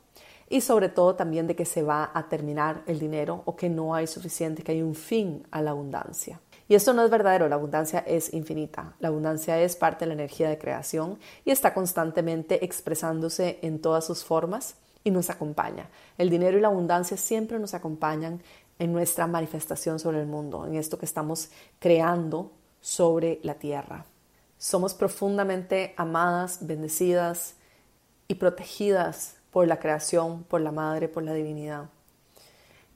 y 0.53 0.61
sobre 0.61 0.89
todo 0.89 1.15
también 1.15 1.47
de 1.47 1.55
que 1.55 1.65
se 1.65 1.83
va 1.83 2.11
a 2.13 2.29
terminar 2.29 2.83
el 2.87 2.99
dinero 2.99 3.43
o 3.47 3.55
que 3.55 3.71
no 3.71 3.95
hay 3.95 4.09
suficiente, 4.09 4.63
que 4.65 4.73
hay 4.73 4.83
un 4.83 4.97
fin 4.97 5.47
a 5.53 5.63
la 5.63 5.71
abundancia. 5.71 6.41
Y 6.69 6.75
esto 6.75 6.93
no 6.93 7.05
es 7.05 7.11
verdadero, 7.11 7.49
la 7.49 7.55
abundancia 7.55 8.01
es 8.01 8.35
infinita, 8.35 8.95
la 8.99 9.09
abundancia 9.09 9.61
es 9.61 9.77
parte 9.77 10.05
de 10.05 10.09
la 10.09 10.15
energía 10.15 10.49
de 10.49 10.59
creación 10.59 11.19
y 11.45 11.53
está 11.53 11.73
constantemente 11.73 12.65
expresándose 12.65 13.61
en 13.63 13.81
todas 13.81 14.05
sus 14.05 14.25
formas 14.25 14.75
y 15.05 15.13
nos 15.13 15.31
acompaña. 15.31 15.89
El 16.19 16.31
dinero 16.31 16.59
y 16.59 16.61
la 16.61 16.69
abundancia 16.69 17.17
siempre 17.17 17.59
nos 17.61 17.73
acompañan 17.73 18.43
en 18.81 18.93
nuestra 18.93 19.29
manifestación 19.29 20.01
sobre 20.01 20.21
el 20.21 20.27
mundo, 20.27 20.67
en 20.67 20.75
esto 20.75 20.99
que 20.99 21.07
estamos 21.07 21.51
creando 21.79 22.51
sobre 22.81 23.39
la 23.45 23.55
tierra. 23.55 24.05
Somos 24.59 24.95
profundamente 24.95 25.95
amadas, 25.97 26.59
bendecidas 26.67 27.55
y 28.27 28.35
protegidas 28.35 29.40
por 29.51 29.67
la 29.67 29.79
creación, 29.79 30.45
por 30.45 30.61
la 30.61 30.73
madre, 30.73 31.09
por 31.09 31.23
la 31.23 31.35
divinidad. 31.35 31.89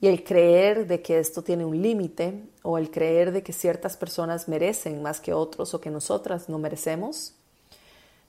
Y 0.00 0.08
el 0.08 0.22
creer 0.22 0.86
de 0.86 1.02
que 1.02 1.18
esto 1.18 1.42
tiene 1.42 1.64
un 1.64 1.80
límite 1.80 2.44
o 2.62 2.78
el 2.78 2.90
creer 2.90 3.32
de 3.32 3.42
que 3.42 3.52
ciertas 3.52 3.96
personas 3.96 4.48
merecen 4.48 5.02
más 5.02 5.20
que 5.20 5.32
otros 5.32 5.72
o 5.74 5.80
que 5.80 5.90
nosotras 5.90 6.48
no 6.48 6.58
merecemos, 6.58 7.34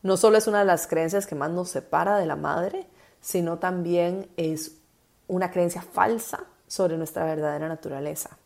no 0.02 0.18
solo 0.18 0.38
es 0.38 0.48
una 0.48 0.60
de 0.60 0.66
las 0.66 0.88
creencias 0.88 1.26
que 1.26 1.36
más 1.36 1.52
nos 1.52 1.70
separa 1.70 2.18
de 2.18 2.28
la 2.28 2.36
madre, 2.36 2.86
sino 3.22 3.58
también 3.58 4.30
es 4.38 4.74
una 5.28 5.52
creencia 5.52 5.82
falsa 5.82 6.46
sobre 6.68 6.98
nuestra 6.98 7.26
verdadera 7.26 7.68
naturaleza. 7.68 8.38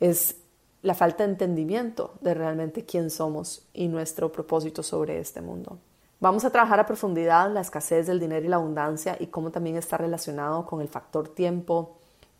Es 0.00 0.36
la 0.82 0.94
falta 0.94 1.24
de 1.24 1.30
entendimiento 1.30 2.14
de 2.20 2.34
realmente 2.34 2.84
quién 2.84 3.10
somos 3.10 3.62
y 3.72 3.88
nuestro 3.88 4.32
propósito 4.32 4.82
sobre 4.82 5.18
este 5.18 5.40
mundo. 5.40 5.78
Vamos 6.18 6.44
a 6.44 6.50
trabajar 6.50 6.80
a 6.80 6.86
profundidad 6.86 7.52
la 7.52 7.60
escasez 7.60 8.06
del 8.06 8.20
dinero 8.20 8.46
y 8.46 8.48
la 8.48 8.56
abundancia 8.56 9.16
y 9.20 9.26
cómo 9.26 9.50
también 9.50 9.76
está 9.76 9.96
relacionado 9.98 10.64
con 10.66 10.80
el 10.80 10.88
factor 10.88 11.28
tiempo, 11.28 11.96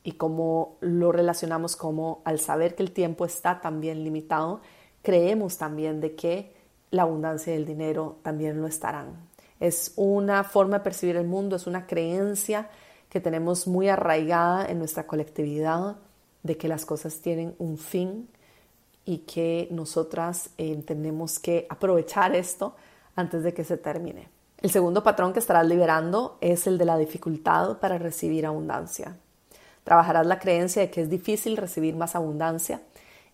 y 0.06 0.12
cómo 0.12 0.76
lo 0.80 1.10
relacionamos 1.10 1.74
como 1.74 2.22
al 2.24 2.38
saber 2.38 2.76
que 2.76 2.84
el 2.84 2.92
tiempo 2.92 3.24
está 3.24 3.60
también 3.60 4.04
limitado, 4.04 4.60
creemos 5.02 5.58
también 5.58 6.00
de 6.00 6.14
que 6.14 6.52
la 6.92 7.02
abundancia 7.02 7.52
del 7.52 7.66
dinero 7.66 8.18
también 8.22 8.60
lo 8.60 8.68
estarán. 8.68 9.16
Es 9.58 9.94
una 9.96 10.44
forma 10.44 10.78
de 10.78 10.84
percibir 10.84 11.16
el 11.16 11.26
mundo, 11.26 11.56
es 11.56 11.66
una 11.66 11.88
creencia 11.88 12.70
que 13.08 13.20
tenemos 13.20 13.66
muy 13.66 13.88
arraigada 13.88 14.66
en 14.66 14.78
nuestra 14.78 15.08
colectividad 15.08 15.96
de 16.44 16.56
que 16.56 16.68
las 16.68 16.86
cosas 16.86 17.20
tienen 17.20 17.56
un 17.58 17.76
fin 17.76 18.28
y 19.04 19.18
que 19.18 19.66
nosotras 19.72 20.50
eh, 20.56 20.80
tenemos 20.86 21.40
que 21.40 21.66
aprovechar 21.68 22.36
esto 22.36 22.76
antes 23.16 23.42
de 23.42 23.52
que 23.52 23.64
se 23.64 23.76
termine. 23.76 24.28
El 24.58 24.70
segundo 24.70 25.02
patrón 25.02 25.32
que 25.32 25.38
estarás 25.38 25.66
liberando 25.66 26.38
es 26.40 26.66
el 26.66 26.78
de 26.78 26.84
la 26.84 26.96
dificultad 26.96 27.78
para 27.78 27.98
recibir 27.98 28.46
abundancia. 28.46 29.16
Trabajarás 29.84 30.26
la 30.26 30.38
creencia 30.38 30.82
de 30.82 30.90
que 30.90 31.02
es 31.02 31.10
difícil 31.10 31.56
recibir 31.56 31.96
más 31.96 32.14
abundancia 32.14 32.80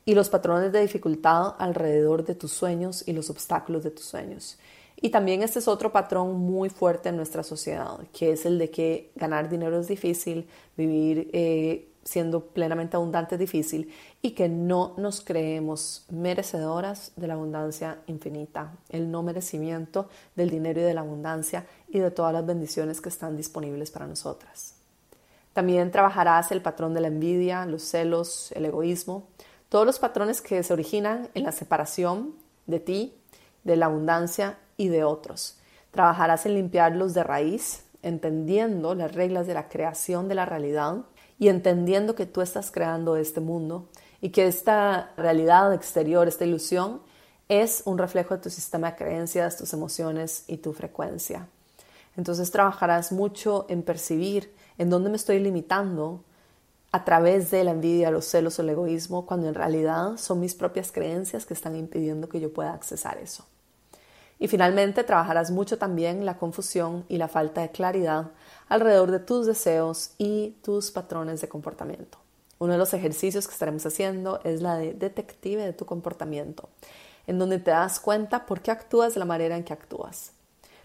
y 0.05 0.15
los 0.15 0.29
patrones 0.29 0.73
de 0.73 0.81
dificultad 0.81 1.55
alrededor 1.59 2.25
de 2.25 2.35
tus 2.35 2.53
sueños 2.53 3.05
y 3.07 3.12
los 3.12 3.31
obstáculos 3.31 3.85
de 3.85 3.91
tus 3.91 4.05
sueños. 4.05 4.59
Y 5.01 5.11
también 5.11 5.43
este 5.43 5.59
es 5.59 5.69
otro 5.69 5.91
patrón 5.93 6.37
muy 6.39 6.69
fuerte 6.69 7.09
en 7.09 7.17
nuestra 7.17 7.43
sociedad, 7.43 7.99
que 8.12 8.33
es 8.33 8.47
el 8.47 8.59
de 8.59 8.71
que 8.71 9.11
ganar 9.17 9.49
dinero 9.49 9.81
es 9.81 9.89
difícil, 9.89 10.47
vivir 10.77 11.31
eh, 11.33 11.89
siendo 12.05 12.41
plenamente 12.47 12.97
abundante 12.97 13.37
es 13.37 13.39
difícil 13.39 13.93
y 14.25 14.31
que 14.31 14.49
no 14.49 14.95
nos 14.97 15.21
creemos 15.21 16.07
merecedoras 16.09 17.11
de 17.17 17.26
la 17.26 17.35
abundancia 17.35 17.99
infinita, 18.07 18.73
el 18.88 19.11
no 19.11 19.25
merecimiento 19.25 20.09
del 20.37 20.49
dinero 20.49 20.81
y 20.81 20.85
de 20.85 20.95
la 20.95 21.00
abundancia 21.00 21.67
y 21.88 21.99
de 21.99 22.12
todas 22.12 22.33
las 22.33 22.47
bendiciones 22.47 23.00
que 23.00 23.09
están 23.09 23.37
disponibles 23.37 23.91
para 23.91 24.07
nosotras. 24.07 24.76
También 25.52 25.91
trabajarás 25.91 26.52
el 26.52 26.62
patrón 26.62 26.95
de 26.95 27.00
la 27.00 27.09
envidia, 27.09 27.67
los 27.67 27.83
celos, 27.83 28.52
el 28.52 28.64
egoísmo, 28.64 29.29
todos 29.69 29.85
los 29.85 29.99
patrones 29.99 30.41
que 30.41 30.62
se 30.62 30.73
originan 30.73 31.29
en 31.35 31.43
la 31.43 31.52
separación 31.52 32.35
de 32.67 32.79
ti, 32.79 33.14
de 33.64 33.76
la 33.76 33.87
abundancia 33.87 34.59
y 34.76 34.88
de 34.88 35.02
otros. 35.02 35.59
Trabajarás 35.91 36.47
en 36.47 36.55
limpiarlos 36.55 37.12
de 37.12 37.25
raíz, 37.25 37.85
entendiendo 38.02 38.95
las 38.95 39.12
reglas 39.12 39.47
de 39.47 39.55
la 39.55 39.69
creación 39.69 40.29
de 40.29 40.37
la 40.37 40.47
realidad 40.47 40.99
y 41.38 41.49
entendiendo 41.49 42.14
que 42.14 42.26
tú 42.26 42.41
estás 42.41 42.71
creando 42.71 43.17
este 43.17 43.41
mundo 43.41 43.88
y 44.23 44.31
que 44.31 44.47
esta 44.47 45.11
realidad 45.19 45.75
exterior, 45.75 46.26
esta 46.29 46.47
ilusión, 46.47 47.02
es 47.49 47.83
un 47.85 47.99
reflejo 47.99 48.35
de 48.35 48.41
tu 48.41 48.49
sistema 48.49 48.93
de 48.93 48.97
creencias, 48.97 49.59
tus 49.59 49.75
emociones 49.75 50.45
y 50.47 50.59
tu 50.59 50.73
frecuencia. 50.73 51.49
Entonces 52.17 52.50
trabajarás 52.50 53.12
mucho 53.12 53.67
en 53.69 53.83
percibir 53.83 54.55
en 54.79 54.88
dónde 54.88 55.11
me 55.11 55.17
estoy 55.17 55.41
limitando 55.41 56.23
a 56.93 57.05
través 57.05 57.50
de 57.50 57.64
la 57.64 57.73
envidia, 57.73 58.11
los 58.11 58.26
celos 58.26 58.59
o 58.59 58.62
el 58.62 58.71
egoísmo, 58.71 59.26
cuando 59.26 59.49
en 59.49 59.55
realidad 59.55 60.17
son 60.19 60.41
mis 60.41 60.55
propias 60.55 60.93
creencias 60.93 61.45
que 61.45 61.55
están 61.55 61.75
impidiendo 61.75 62.29
que 62.29 62.38
yo 62.38 62.52
pueda 62.52 62.75
accesar 62.75 63.19
eso. 63.19 63.45
Y 64.38 64.47
finalmente 64.47 65.02
trabajarás 65.02 65.50
mucho 65.50 65.79
también 65.79 66.25
la 66.25 66.38
confusión 66.38 67.05
y 67.09 67.17
la 67.17 67.29
falta 67.29 67.62
de 67.62 67.71
claridad 67.71 68.31
alrededor 68.69 69.11
de 69.11 69.21
tus 69.21 69.47
deseos 69.47 70.12
y 70.19 70.57
tus 70.62 70.91
patrones 70.91 71.41
de 71.41 71.49
comportamiento. 71.49 72.22
Uno 72.62 72.75
de 72.75 72.78
los 72.78 72.95
ejercicios 72.95 73.49
que 73.49 73.54
estaremos 73.54 73.85
haciendo 73.87 74.40
es 74.45 74.62
la 74.62 74.76
de 74.76 74.95
detective 74.95 75.64
de 75.64 75.73
tu 75.73 75.85
comportamiento, 75.85 76.69
en 77.26 77.40
donde 77.40 77.59
te 77.59 77.73
das 77.73 77.99
cuenta 77.99 78.47
por 78.47 78.61
qué 78.61 78.71
actúas 78.71 79.14
de 79.14 79.19
la 79.19 79.25
manera 79.25 79.57
en 79.57 79.64
que 79.64 79.73
actúas, 79.73 80.31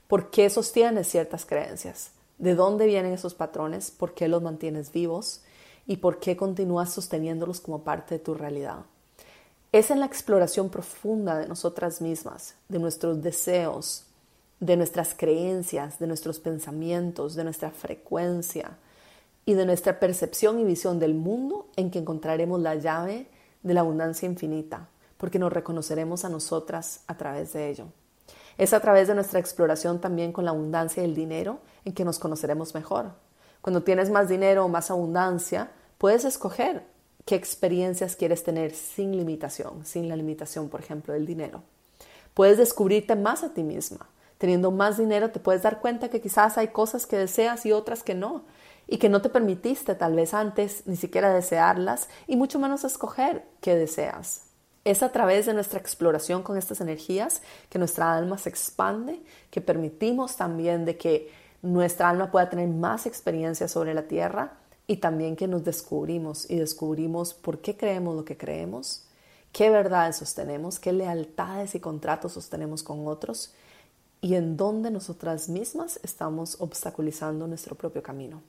por 0.08 0.32
qué 0.32 0.50
sostienes 0.50 1.08
ciertas 1.08 1.46
creencias, 1.46 2.14
de 2.40 2.56
dónde 2.56 2.88
vienen 2.88 3.14
esos 3.14 3.36
patrones, 3.36 3.92
por 3.92 4.16
qué 4.16 4.28
los 4.28 4.42
mantienes 4.42 4.92
vivos 4.92 5.44
y 5.86 5.98
por 5.98 6.20
qué 6.20 6.36
continúas 6.36 6.92
sosteniéndolos 6.92 7.62
como 7.62 7.84
parte 7.84 8.16
de 8.16 8.24
tu 8.24 8.34
realidad. 8.34 8.80
Es 9.72 9.92
en 9.92 10.00
la 10.00 10.08
exploración 10.08 10.72
profunda 10.72 11.38
de 11.38 11.48
nosotras 11.48 12.02
mismas, 12.02 12.56
de 12.70 12.80
nuestros 12.80 13.22
deseos, 13.22 14.08
de 14.60 14.78
nuestras 14.78 15.14
creencias, 15.14 16.00
de 16.00 16.08
nuestros 16.08 16.40
pensamientos, 16.40 17.36
de 17.36 17.44
nuestra 17.44 17.70
frecuencia 17.70 18.80
y 19.48 19.54
de 19.54 19.66
nuestra 19.66 19.98
percepción 19.98 20.60
y 20.60 20.66
visión 20.66 21.00
del 21.00 21.14
mundo 21.14 21.70
en 21.78 21.90
que 21.90 22.00
encontraremos 22.00 22.60
la 22.60 22.76
llave 22.76 23.28
de 23.64 23.74
la 23.74 23.80
abundancia 23.80 24.26
infinita, 24.26 24.90
porque 25.16 25.40
nos 25.40 25.54
reconoceremos 25.54 26.26
a 26.26 26.30
nosotras 26.30 27.06
a 27.08 27.16
través 27.16 27.54
de 27.54 27.70
ello. 27.70 27.86
Es 28.58 28.74
a 28.74 28.82
través 28.82 29.08
de 29.08 29.16
nuestra 29.16 29.40
exploración 29.40 30.02
también 30.02 30.34
con 30.34 30.44
la 30.44 30.52
abundancia 30.52 31.02
del 31.02 31.16
dinero 31.16 31.60
en 31.86 31.94
que 31.94 32.04
nos 32.04 32.20
conoceremos 32.20 32.76
mejor. 32.76 33.14
Cuando 33.62 33.84
tienes 33.84 34.10
más 34.10 34.28
dinero 34.28 34.66
o 34.66 34.68
más 34.68 34.92
abundancia, 34.92 35.72
puedes 35.98 36.26
escoger 36.26 36.84
qué 37.24 37.36
experiencias 37.36 38.18
quieres 38.18 38.44
tener 38.44 38.74
sin 38.74 39.16
limitación, 39.16 39.86
sin 39.86 40.10
la 40.10 40.18
limitación, 40.18 40.68
por 40.68 40.82
ejemplo, 40.82 41.14
del 41.14 41.26
dinero. 41.26 41.64
Puedes 42.34 42.58
descubrirte 42.58 43.16
más 43.16 43.44
a 43.44 43.54
ti 43.54 43.64
misma. 43.64 44.10
Teniendo 44.40 44.72
más 44.72 44.98
dinero 44.98 45.32
te 45.32 45.40
puedes 45.40 45.62
dar 45.62 45.80
cuenta 45.80 46.10
que 46.10 46.20
quizás 46.20 46.58
hay 46.58 46.68
cosas 46.68 47.08
que 47.08 47.18
deseas 47.18 47.66
y 47.66 47.72
otras 47.72 48.04
que 48.04 48.14
no, 48.14 48.44
y 48.88 48.98
que 48.98 49.10
no 49.10 49.22
te 49.22 49.30
permitiste 49.30 49.96
tal 49.96 50.16
vez 50.16 50.34
antes 50.34 50.84
ni 50.86 50.96
siquiera 50.96 51.34
desearlas, 51.34 52.08
y 52.26 52.36
mucho 52.36 52.60
menos 52.60 52.84
escoger 52.84 53.46
qué 53.62 53.76
deseas. 53.76 54.44
Es 54.86 55.04
a 55.04 55.12
través 55.12 55.46
de 55.46 55.54
nuestra 55.54 55.80
exploración 55.80 56.44
con 56.44 56.58
estas 56.58 56.80
energías 56.80 57.42
que 57.70 57.80
nuestra 57.80 58.16
alma 58.16 58.38
se 58.38 58.50
expande, 58.50 59.22
que 59.52 59.60
permitimos 59.60 60.38
también 60.38 60.86
de 60.86 60.98
que 60.98 61.30
nuestra 61.62 62.10
alma 62.10 62.32
pueda 62.32 62.50
tener 62.50 62.70
más 62.70 63.06
experiencia 63.06 63.68
sobre 63.68 63.94
la 63.94 64.04
tierra 64.08 64.54
y 64.88 64.98
también 64.98 65.36
que 65.36 65.48
nos 65.48 65.66
descubrimos 65.66 66.50
y 66.50 66.56
descubrimos 66.56 67.34
por 67.34 67.60
qué 67.60 67.76
creemos 67.76 68.16
lo 68.16 68.24
que 68.24 68.38
creemos, 68.38 69.06
qué 69.52 69.70
verdades 69.70 70.16
sostenemos, 70.16 70.80
qué 70.80 70.94
lealtades 70.94 71.76
y 71.76 71.82
contratos 71.82 72.34
sostenemos 72.34 72.84
con 72.84 73.08
otros 73.08 73.54
y 74.22 74.36
en 74.36 74.56
dónde 74.56 74.90
nosotras 74.90 75.50
mismas 75.50 76.00
estamos 76.04 76.62
obstaculizando 76.62 77.48
nuestro 77.48 77.76
propio 77.76 78.02
camino. 78.02 78.42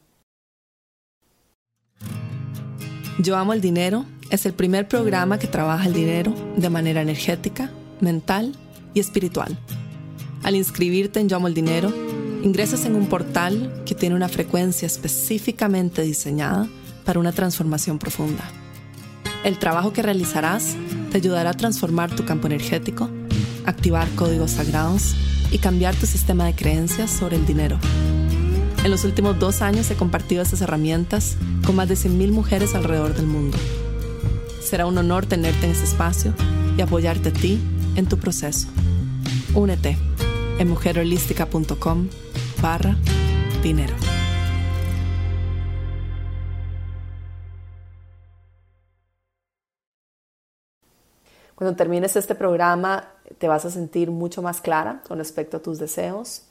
Yo 3.20 3.36
amo 3.36 3.52
el 3.52 3.60
dinero 3.60 4.04
es 4.30 4.46
el 4.46 4.52
primer 4.52 4.86
programa 4.86 5.40
que 5.40 5.48
trabaja 5.48 5.86
el 5.86 5.92
dinero 5.92 6.32
de 6.56 6.70
manera 6.70 7.02
energética, 7.02 7.72
mental 8.00 8.54
y 8.94 9.00
espiritual. 9.00 9.58
Al 10.44 10.54
inscribirte 10.54 11.18
en 11.18 11.28
Yo 11.28 11.36
amo 11.36 11.48
el 11.48 11.54
dinero, 11.54 11.92
ingresas 12.44 12.84
en 12.84 12.94
un 12.94 13.08
portal 13.08 13.82
que 13.84 13.96
tiene 13.96 14.14
una 14.14 14.28
frecuencia 14.28 14.86
específicamente 14.86 16.02
diseñada 16.02 16.68
para 17.04 17.18
una 17.18 17.32
transformación 17.32 17.98
profunda. 17.98 18.44
El 19.42 19.58
trabajo 19.58 19.92
que 19.92 20.02
realizarás 20.02 20.76
te 21.10 21.16
ayudará 21.16 21.50
a 21.50 21.54
transformar 21.54 22.14
tu 22.14 22.24
campo 22.24 22.46
energético, 22.46 23.10
activar 23.66 24.08
códigos 24.10 24.52
sagrados 24.52 25.16
y 25.50 25.58
cambiar 25.58 25.96
tu 25.96 26.06
sistema 26.06 26.46
de 26.46 26.54
creencias 26.54 27.10
sobre 27.10 27.34
el 27.34 27.46
dinero. 27.46 27.80
En 28.88 28.92
los 28.92 29.04
últimos 29.04 29.38
dos 29.38 29.60
años 29.60 29.90
he 29.90 29.96
compartido 29.96 30.40
estas 30.40 30.62
herramientas 30.62 31.36
con 31.66 31.76
más 31.76 31.90
de 31.90 31.94
100.000 31.94 32.30
mujeres 32.30 32.74
alrededor 32.74 33.12
del 33.12 33.26
mundo. 33.26 33.58
Será 34.62 34.86
un 34.86 34.96
honor 34.96 35.26
tenerte 35.26 35.66
en 35.66 35.72
este 35.72 35.84
espacio 35.84 36.32
y 36.74 36.80
apoyarte 36.80 37.28
a 37.28 37.32
ti 37.34 37.60
en 37.96 38.08
tu 38.08 38.18
proceso. 38.18 38.66
Únete 39.54 39.98
en 40.58 40.70
mujerholística.com 40.70 42.08
barra 42.62 42.96
dinero. 43.62 43.94
Cuando 51.54 51.76
termines 51.76 52.16
este 52.16 52.34
programa 52.34 53.10
te 53.36 53.48
vas 53.48 53.66
a 53.66 53.70
sentir 53.70 54.10
mucho 54.10 54.40
más 54.40 54.62
clara 54.62 55.02
con 55.06 55.18
respecto 55.18 55.58
a 55.58 55.60
tus 55.60 55.78
deseos 55.78 56.47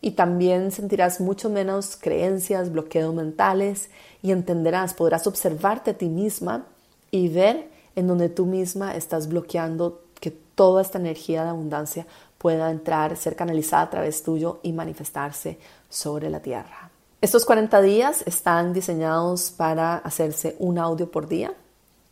y 0.00 0.12
también 0.12 0.72
sentirás 0.72 1.20
mucho 1.20 1.50
menos 1.50 1.96
creencias, 1.96 2.72
bloqueos 2.72 3.14
mentales 3.14 3.90
y 4.22 4.32
entenderás, 4.32 4.94
podrás 4.94 5.26
observarte 5.26 5.90
a 5.92 5.98
ti 5.98 6.06
misma 6.06 6.66
y 7.10 7.28
ver 7.28 7.68
en 7.96 8.06
donde 8.06 8.28
tú 8.28 8.46
misma 8.46 8.94
estás 8.94 9.28
bloqueando 9.28 10.02
que 10.20 10.30
toda 10.30 10.82
esta 10.82 10.98
energía 10.98 11.44
de 11.44 11.50
abundancia 11.50 12.06
pueda 12.38 12.70
entrar, 12.70 13.16
ser 13.16 13.36
canalizada 13.36 13.82
a 13.82 13.90
través 13.90 14.22
tuyo 14.22 14.60
y 14.62 14.72
manifestarse 14.72 15.58
sobre 15.88 16.30
la 16.30 16.40
tierra. 16.40 16.90
Estos 17.20 17.44
40 17.44 17.82
días 17.82 18.22
están 18.26 18.72
diseñados 18.72 19.50
para 19.50 19.96
hacerse 19.96 20.56
un 20.58 20.78
audio 20.78 21.10
por 21.10 21.28
día 21.28 21.52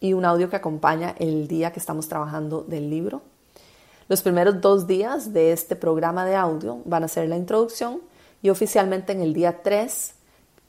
y 0.00 0.12
un 0.12 0.26
audio 0.26 0.50
que 0.50 0.56
acompaña 0.56 1.14
el 1.18 1.48
día 1.48 1.72
que 1.72 1.80
estamos 1.80 2.08
trabajando 2.08 2.62
del 2.62 2.90
libro. 2.90 3.22
Los 4.08 4.22
primeros 4.22 4.62
dos 4.62 4.86
días 4.86 5.34
de 5.34 5.52
este 5.52 5.76
programa 5.76 6.24
de 6.24 6.34
audio 6.34 6.80
van 6.86 7.04
a 7.04 7.08
ser 7.08 7.28
la 7.28 7.36
introducción 7.36 8.00
y 8.40 8.48
oficialmente 8.48 9.12
en 9.12 9.20
el 9.20 9.34
día 9.34 9.62
3 9.62 10.14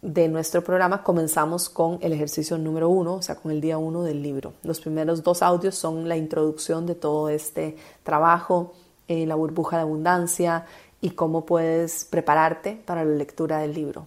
de 0.01 0.27
nuestro 0.27 0.61
programa 0.61 1.03
comenzamos 1.03 1.69
con 1.69 1.99
el 2.01 2.11
ejercicio 2.11 2.57
número 2.57 2.89
uno, 2.89 3.15
o 3.15 3.21
sea, 3.21 3.35
con 3.35 3.51
el 3.51 3.61
día 3.61 3.77
uno 3.77 4.03
del 4.03 4.21
libro. 4.21 4.53
Los 4.63 4.81
primeros 4.81 5.23
dos 5.23 5.41
audios 5.41 5.75
son 5.75 6.09
la 6.09 6.17
introducción 6.17 6.85
de 6.85 6.95
todo 6.95 7.29
este 7.29 7.77
trabajo, 8.03 8.73
en 9.07 9.29
la 9.29 9.35
burbuja 9.35 9.77
de 9.77 9.83
abundancia 9.83 10.65
y 10.99 11.11
cómo 11.11 11.45
puedes 11.45 12.03
prepararte 12.03 12.81
para 12.85 13.05
la 13.05 13.15
lectura 13.15 13.59
del 13.59 13.73
libro. 13.73 14.05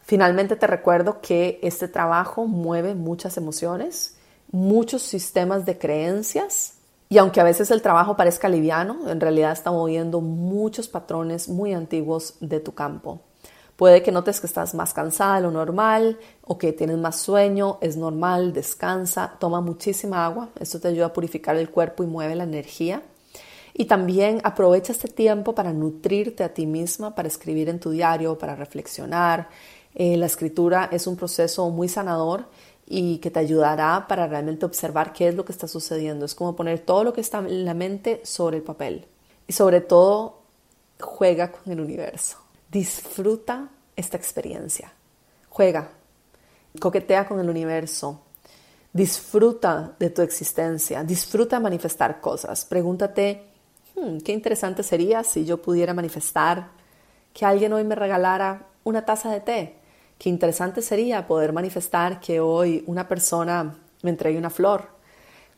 Finalmente 0.00 0.56
te 0.56 0.66
recuerdo 0.66 1.20
que 1.20 1.60
este 1.62 1.88
trabajo 1.88 2.46
mueve 2.46 2.94
muchas 2.94 3.36
emociones 3.36 4.16
muchos 4.52 5.02
sistemas 5.02 5.64
de 5.64 5.78
creencias 5.78 6.74
y 7.12 7.18
aunque 7.18 7.42
a 7.42 7.44
veces 7.44 7.70
el 7.70 7.82
trabajo 7.82 8.16
parezca 8.16 8.48
liviano, 8.48 9.10
en 9.10 9.20
realidad 9.20 9.52
está 9.52 9.70
moviendo 9.70 10.22
muchos 10.22 10.88
patrones 10.88 11.46
muy 11.46 11.74
antiguos 11.74 12.36
de 12.40 12.58
tu 12.58 12.72
campo. 12.72 13.20
Puede 13.76 14.02
que 14.02 14.10
notes 14.10 14.40
que 14.40 14.46
estás 14.46 14.74
más 14.74 14.94
cansada 14.94 15.34
de 15.34 15.42
lo 15.42 15.50
normal 15.50 16.18
o 16.40 16.56
que 16.56 16.72
tienes 16.72 16.96
más 16.96 17.16
sueño, 17.16 17.76
es 17.82 17.98
normal, 17.98 18.54
descansa, 18.54 19.34
toma 19.38 19.60
muchísima 19.60 20.24
agua, 20.24 20.48
esto 20.58 20.80
te 20.80 20.88
ayuda 20.88 21.04
a 21.04 21.12
purificar 21.12 21.54
el 21.56 21.68
cuerpo 21.68 22.02
y 22.02 22.06
mueve 22.06 22.34
la 22.34 22.44
energía. 22.44 23.02
Y 23.74 23.84
también 23.84 24.40
aprovecha 24.42 24.92
este 24.92 25.08
tiempo 25.08 25.54
para 25.54 25.74
nutrirte 25.74 26.44
a 26.44 26.54
ti 26.54 26.64
misma, 26.64 27.14
para 27.14 27.28
escribir 27.28 27.68
en 27.68 27.78
tu 27.78 27.90
diario, 27.90 28.38
para 28.38 28.56
reflexionar. 28.56 29.50
Eh, 29.94 30.16
la 30.16 30.24
escritura 30.24 30.88
es 30.90 31.06
un 31.06 31.16
proceso 31.16 31.68
muy 31.68 31.90
sanador 31.90 32.46
y 32.94 33.16
que 33.20 33.30
te 33.30 33.40
ayudará 33.40 34.04
para 34.06 34.26
realmente 34.26 34.66
observar 34.66 35.14
qué 35.14 35.28
es 35.28 35.34
lo 35.34 35.46
que 35.46 35.52
está 35.52 35.66
sucediendo. 35.66 36.26
Es 36.26 36.34
como 36.34 36.54
poner 36.54 36.80
todo 36.80 37.04
lo 37.04 37.14
que 37.14 37.22
está 37.22 37.38
en 37.38 37.64
la 37.64 37.72
mente 37.72 38.20
sobre 38.22 38.58
el 38.58 38.62
papel. 38.62 39.06
Y 39.46 39.54
sobre 39.54 39.80
todo, 39.80 40.42
juega 41.00 41.50
con 41.50 41.72
el 41.72 41.80
universo. 41.80 42.36
Disfruta 42.70 43.70
esta 43.96 44.18
experiencia. 44.18 44.92
Juega, 45.48 45.88
coquetea 46.78 47.26
con 47.26 47.40
el 47.40 47.48
universo. 47.48 48.20
Disfruta 48.92 49.96
de 49.98 50.10
tu 50.10 50.20
existencia. 50.20 51.02
Disfruta 51.02 51.60
manifestar 51.60 52.20
cosas. 52.20 52.66
Pregúntate, 52.66 53.46
hmm, 53.94 54.18
qué 54.18 54.32
interesante 54.32 54.82
sería 54.82 55.24
si 55.24 55.46
yo 55.46 55.62
pudiera 55.62 55.94
manifestar 55.94 56.68
que 57.32 57.46
alguien 57.46 57.72
hoy 57.72 57.84
me 57.84 57.94
regalara 57.94 58.66
una 58.84 59.06
taza 59.06 59.30
de 59.30 59.40
té 59.40 59.81
Qué 60.22 60.28
interesante 60.28 60.82
sería 60.82 61.26
poder 61.26 61.52
manifestar 61.52 62.20
que 62.20 62.38
hoy 62.38 62.84
una 62.86 63.08
persona 63.08 63.74
me 64.02 64.10
entregue 64.10 64.38
una 64.38 64.50
flor. 64.50 64.90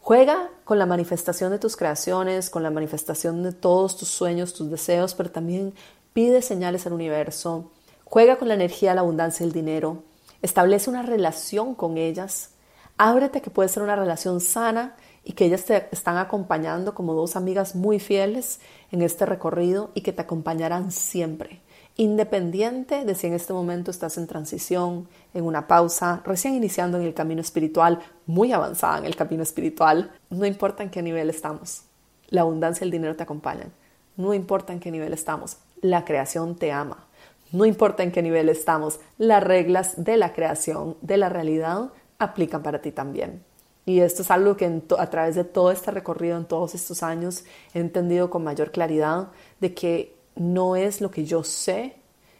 Juega 0.01 0.49
con 0.65 0.79
la 0.79 0.87
manifestación 0.87 1.51
de 1.53 1.59
tus 1.59 1.77
creaciones, 1.77 2.49
con 2.49 2.63
la 2.63 2.71
manifestación 2.71 3.43
de 3.43 3.53
todos 3.53 3.99
tus 3.99 4.09
sueños, 4.09 4.55
tus 4.55 4.71
deseos, 4.71 5.15
pero 5.15 5.31
también 5.31 5.75
pide 6.15 6.41
señales 6.41 6.87
al 6.87 6.95
universo. 6.95 7.73
Juega 8.07 8.37
con 8.37 8.49
la 8.49 8.55
energía 8.55 8.95
la 8.95 9.03
abundancia 9.03 9.45
del 9.45 9.53
dinero. 9.53 10.03
Establece 10.41 10.89
una 10.89 11.03
relación 11.03 11.75
con 11.75 11.99
ellas. 11.99 12.53
Ábrete 12.97 13.43
que 13.43 13.51
puede 13.51 13.69
ser 13.69 13.83
una 13.83 13.97
relación 13.97 14.41
sana 14.41 14.97
y 15.25 15.35
que 15.35 15.45
ellas 15.45 15.65
te 15.67 15.89
están 15.93 16.17
acompañando 16.17 16.95
como 16.95 17.13
dos 17.13 17.37
amigas 17.37 17.75
muy 17.75 18.01
fieles 18.01 18.61
en 18.91 19.03
este 19.03 19.27
recorrido 19.27 19.91
y 19.93 20.01
que 20.01 20.15
te 20.15 20.23
acompañarán 20.23 20.91
siempre 20.91 21.61
independiente 21.97 23.05
de 23.05 23.15
si 23.15 23.29
en 23.29 23.35
este 23.35 23.53
momento 23.53 23.91
estás 23.91 24.19
en 24.19 24.27
transición, 24.27 25.09
en 25.33 25.45
una 25.45 25.69
pausa, 25.69 26.23
recién 26.25 26.55
iniciando 26.55 26.99
en 26.99 27.05
el 27.05 27.15
camino 27.15 27.41
espiritual, 27.41 28.01
muy 28.27 28.53
avanzada 28.53 28.99
en 28.99 29.05
el 29.05 29.17
camino 29.17 29.43
espiritual, 29.43 30.13
no 30.31 30.45
importa 30.45 30.83
en 30.83 30.91
qué 30.91 31.03
nivel 31.03 31.31
estamos, 31.31 31.83
la 32.29 32.41
abundancia 32.41 32.85
y 32.85 32.89
el 32.89 32.91
dinero 32.91 33.15
te 33.15 33.23
acompañan, 33.23 33.73
no 34.17 34.35
importa 34.35 34.73
en 34.73 34.81
qué 34.81 34.91
nivel 34.91 35.13
estamos, 35.13 35.59
la 35.81 36.05
creación 36.05 36.57
te 36.57 36.73
ama, 36.73 37.07
no 37.53 37.65
importa 37.65 38.03
en 38.03 38.11
qué 38.11 38.23
nivel 38.23 38.49
estamos, 38.49 38.99
las 39.17 39.43
reglas 39.43 40.03
de 40.03 40.17
la 40.17 40.33
creación, 40.33 40.97
de 41.01 41.17
la 41.17 41.29
realidad, 41.29 41.91
aplican 42.19 42.63
para 42.63 42.81
ti 42.81 42.91
también. 42.91 43.45
Y 43.87 44.01
esto 44.01 44.23
es 44.23 44.31
algo 44.31 44.57
que 44.57 44.83
a 44.99 45.11
través 45.11 45.35
de 45.35 45.45
todo 45.45 45.71
este 45.71 45.91
recorrido, 45.91 46.39
en 46.39 46.47
todos 46.47 46.75
estos 46.75 47.03
años, 47.03 47.45
he 47.75 47.81
entendido 47.81 48.31
con 48.31 48.43
mayor 48.43 48.71
claridad 48.71 49.29
de 49.61 49.75
que 49.75 50.14
no 50.37 50.77
es 50.77 51.01
lo 51.01 51.11
que 51.11 51.25
yo 51.25 51.45
sé 51.45 51.97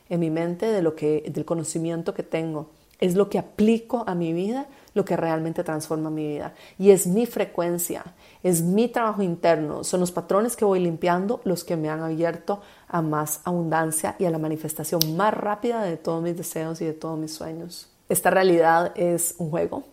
en 0.09 0.21
mi 0.21 0.31
mente 0.31 0.67
de 0.67 0.83
lo 0.83 0.95
que 0.95 1.31
del 1.33 1.45
conocimiento 1.45 2.15
que 2.15 2.23
tengo, 2.23 2.71
es 3.01 3.15
lo 3.15 3.29
que 3.29 3.39
aplico 3.39 4.05
a 4.07 4.15
mi 4.15 4.33
vida 4.33 4.69
lo 4.95 5.05
que 5.05 5.17
realmente 5.17 5.65
transforma 5.65 6.09
mi 6.09 6.27
vida. 6.29 6.55
Y 6.79 6.91
es 6.91 7.07
mi 7.07 7.27
frecuencia, 7.27 8.05
es 8.43 8.63
mi 8.63 8.89
trabajo 8.89 9.23
interno, 9.23 9.85
son 9.85 10.01
los 10.01 10.13
patrones 10.13 10.57
que 10.57 10.65
voy 10.65 10.81
limpiando 10.81 11.41
los 11.45 11.65
que 11.65 11.77
me 11.77 11.91
han 11.91 12.01
abierto 12.01 12.61
a 12.89 13.03
más 13.03 13.41
abundancia 13.45 14.15
y 14.19 14.25
a 14.25 14.31
la 14.31 14.39
manifestación 14.39 15.17
más 15.17 15.35
rápida 15.35 15.83
de 15.83 15.97
todos 15.97 16.23
mis 16.23 16.37
deseos 16.37 16.81
y 16.81 16.85
de 16.85 16.93
todos 16.93 17.19
mis 17.19 17.33
sueños. 17.33 17.91
Esta 18.09 18.31
realidad 18.31 18.93
es 18.95 19.35
un 19.39 19.51
juego, 19.51 19.85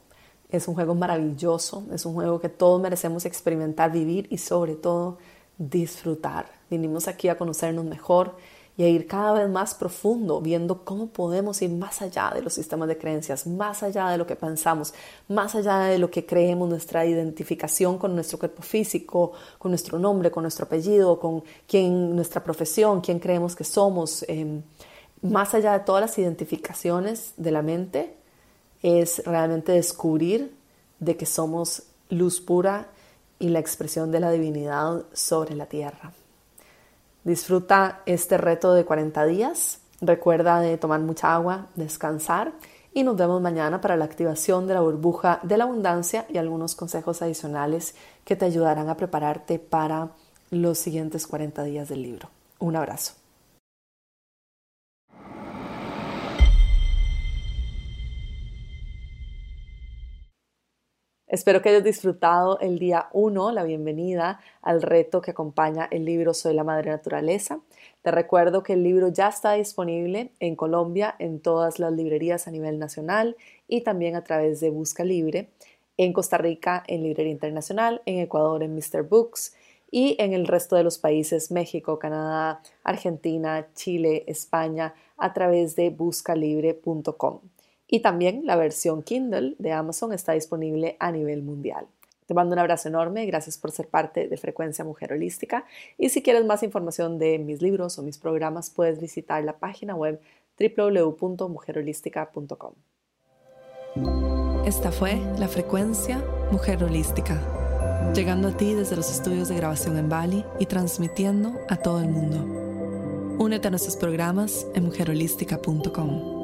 es 0.49 0.67
un 0.67 0.75
juego 0.75 0.93
maravilloso, 0.95 1.83
es 1.91 2.05
un 2.05 2.13
juego 2.13 2.39
que 2.39 2.49
todos 2.49 2.79
merecemos 2.81 3.25
experimentar, 3.25 3.91
vivir 3.91 4.27
y 4.29 4.37
sobre 4.37 4.75
todo 4.75 5.17
disfrutar. 5.69 6.47
Vinimos 6.69 7.07
aquí 7.07 7.29
a 7.29 7.37
conocernos 7.37 7.85
mejor 7.85 8.35
y 8.77 8.83
a 8.83 8.89
ir 8.89 9.05
cada 9.05 9.33
vez 9.33 9.49
más 9.49 9.75
profundo, 9.75 10.41
viendo 10.41 10.83
cómo 10.83 11.07
podemos 11.07 11.61
ir 11.61 11.69
más 11.69 12.01
allá 12.01 12.31
de 12.33 12.41
los 12.41 12.53
sistemas 12.53 12.87
de 12.87 12.97
creencias, 12.97 13.45
más 13.45 13.83
allá 13.83 14.09
de 14.09 14.17
lo 14.17 14.25
que 14.25 14.35
pensamos, 14.35 14.93
más 15.27 15.53
allá 15.53 15.79
de 15.81 15.99
lo 15.99 16.09
que 16.09 16.25
creemos, 16.25 16.67
nuestra 16.67 17.05
identificación 17.05 17.99
con 17.99 18.15
nuestro 18.15 18.39
cuerpo 18.39 18.63
físico, 18.63 19.33
con 19.59 19.71
nuestro 19.71 19.99
nombre, 19.99 20.31
con 20.31 20.43
nuestro 20.43 20.65
apellido, 20.65 21.19
con 21.19 21.43
quién, 21.67 22.15
nuestra 22.15 22.43
profesión, 22.43 23.01
quién 23.01 23.19
creemos 23.19 23.55
que 23.55 23.65
somos. 23.65 24.25
Em, 24.27 24.63
más 25.21 25.53
allá 25.53 25.73
de 25.73 25.81
todas 25.81 26.01
las 26.01 26.17
identificaciones 26.17 27.33
de 27.37 27.51
la 27.51 27.61
mente, 27.61 28.15
es 28.81 29.23
realmente 29.25 29.73
descubrir 29.73 30.55
de 30.99 31.15
que 31.17 31.27
somos 31.27 31.83
luz 32.09 32.41
pura 32.41 32.87
y 33.41 33.49
la 33.49 33.59
expresión 33.59 34.11
de 34.11 34.19
la 34.21 34.31
divinidad 34.31 35.03
sobre 35.11 35.55
la 35.55 35.65
tierra. 35.65 36.13
Disfruta 37.23 38.01
este 38.05 38.37
reto 38.37 38.73
de 38.73 38.85
40 38.85 39.25
días. 39.25 39.79
Recuerda 39.99 40.61
de 40.61 40.77
tomar 40.77 41.01
mucha 41.01 41.33
agua, 41.33 41.67
descansar 41.75 42.53
y 42.93 43.03
nos 43.03 43.17
vemos 43.17 43.41
mañana 43.41 43.81
para 43.81 43.97
la 43.97 44.05
activación 44.05 44.67
de 44.67 44.75
la 44.75 44.81
burbuja 44.81 45.39
de 45.43 45.57
la 45.57 45.63
abundancia 45.63 46.25
y 46.29 46.37
algunos 46.37 46.75
consejos 46.75 47.21
adicionales 47.21 47.95
que 48.25 48.35
te 48.35 48.45
ayudarán 48.45 48.89
a 48.89 48.97
prepararte 48.97 49.59
para 49.59 50.09
los 50.51 50.77
siguientes 50.77 51.27
40 51.27 51.63
días 51.63 51.89
del 51.89 52.03
libro. 52.03 52.29
Un 52.59 52.75
abrazo. 52.75 53.20
Espero 61.31 61.61
que 61.61 61.69
hayas 61.69 61.85
disfrutado 61.85 62.59
el 62.59 62.77
día 62.77 63.07
1, 63.13 63.53
la 63.53 63.63
bienvenida 63.63 64.41
al 64.61 64.81
reto 64.81 65.21
que 65.21 65.31
acompaña 65.31 65.87
el 65.89 66.03
libro 66.03 66.33
Soy 66.33 66.53
la 66.53 66.65
Madre 66.65 66.91
Naturaleza. 66.91 67.61
Te 68.01 68.11
recuerdo 68.11 68.63
que 68.63 68.73
el 68.73 68.83
libro 68.83 69.07
ya 69.07 69.29
está 69.29 69.53
disponible 69.53 70.33
en 70.41 70.57
Colombia 70.57 71.15
en 71.19 71.39
todas 71.39 71.79
las 71.79 71.93
librerías 71.93 72.49
a 72.49 72.51
nivel 72.51 72.79
nacional 72.79 73.37
y 73.69 73.79
también 73.79 74.17
a 74.17 74.25
través 74.25 74.59
de 74.59 74.71
Busca 74.71 75.05
Libre, 75.05 75.47
en 75.95 76.11
Costa 76.11 76.37
Rica 76.37 76.83
en 76.87 77.01
Librería 77.01 77.31
Internacional, 77.31 78.01
en 78.05 78.19
Ecuador 78.19 78.61
en 78.61 78.75
Mr. 78.75 79.03
Books 79.03 79.55
y 79.89 80.17
en 80.19 80.33
el 80.33 80.45
resto 80.47 80.75
de 80.75 80.83
los 80.83 80.97
países, 80.97 81.49
México, 81.49 81.97
Canadá, 81.97 82.61
Argentina, 82.83 83.69
Chile, 83.73 84.25
España, 84.27 84.95
a 85.15 85.31
través 85.31 85.77
de 85.77 85.91
buscalibre.com. 85.91 87.39
Y 87.91 87.99
también 87.99 88.41
la 88.45 88.55
versión 88.55 89.03
Kindle 89.03 89.53
de 89.59 89.73
Amazon 89.73 90.13
está 90.13 90.31
disponible 90.31 90.95
a 90.99 91.11
nivel 91.11 91.43
mundial. 91.43 91.85
Te 92.25 92.33
mando 92.33 92.53
un 92.53 92.59
abrazo 92.59 92.87
enorme, 92.87 93.25
gracias 93.25 93.57
por 93.57 93.71
ser 93.71 93.89
parte 93.89 94.29
de 94.29 94.37
Frecuencia 94.37 94.85
Mujer 94.85 95.11
Holística 95.11 95.65
y 95.97 96.07
si 96.07 96.23
quieres 96.23 96.45
más 96.45 96.63
información 96.63 97.19
de 97.19 97.37
mis 97.37 97.61
libros 97.61 97.99
o 97.99 98.03
mis 98.03 98.17
programas 98.17 98.69
puedes 98.69 99.01
visitar 99.01 99.43
la 99.43 99.57
página 99.57 99.93
web 99.93 100.21
www.mujerholística.com. 100.57 102.73
Esta 104.65 104.93
fue 104.93 105.17
la 105.37 105.49
Frecuencia 105.49 106.23
Mujer 106.49 106.81
Holística, 106.85 108.13
llegando 108.15 108.47
a 108.47 108.55
ti 108.55 108.73
desde 108.73 108.95
los 108.95 109.11
estudios 109.11 109.49
de 109.49 109.57
grabación 109.57 109.97
en 109.97 110.07
Bali 110.07 110.45
y 110.59 110.67
transmitiendo 110.67 111.59
a 111.67 111.75
todo 111.75 111.99
el 111.99 112.07
mundo. 112.07 112.37
Únete 113.37 113.67
a 113.67 113.71
nuestros 113.71 113.97
programas 113.97 114.65
en 114.75 114.85
mujerholística.com. 114.85 116.40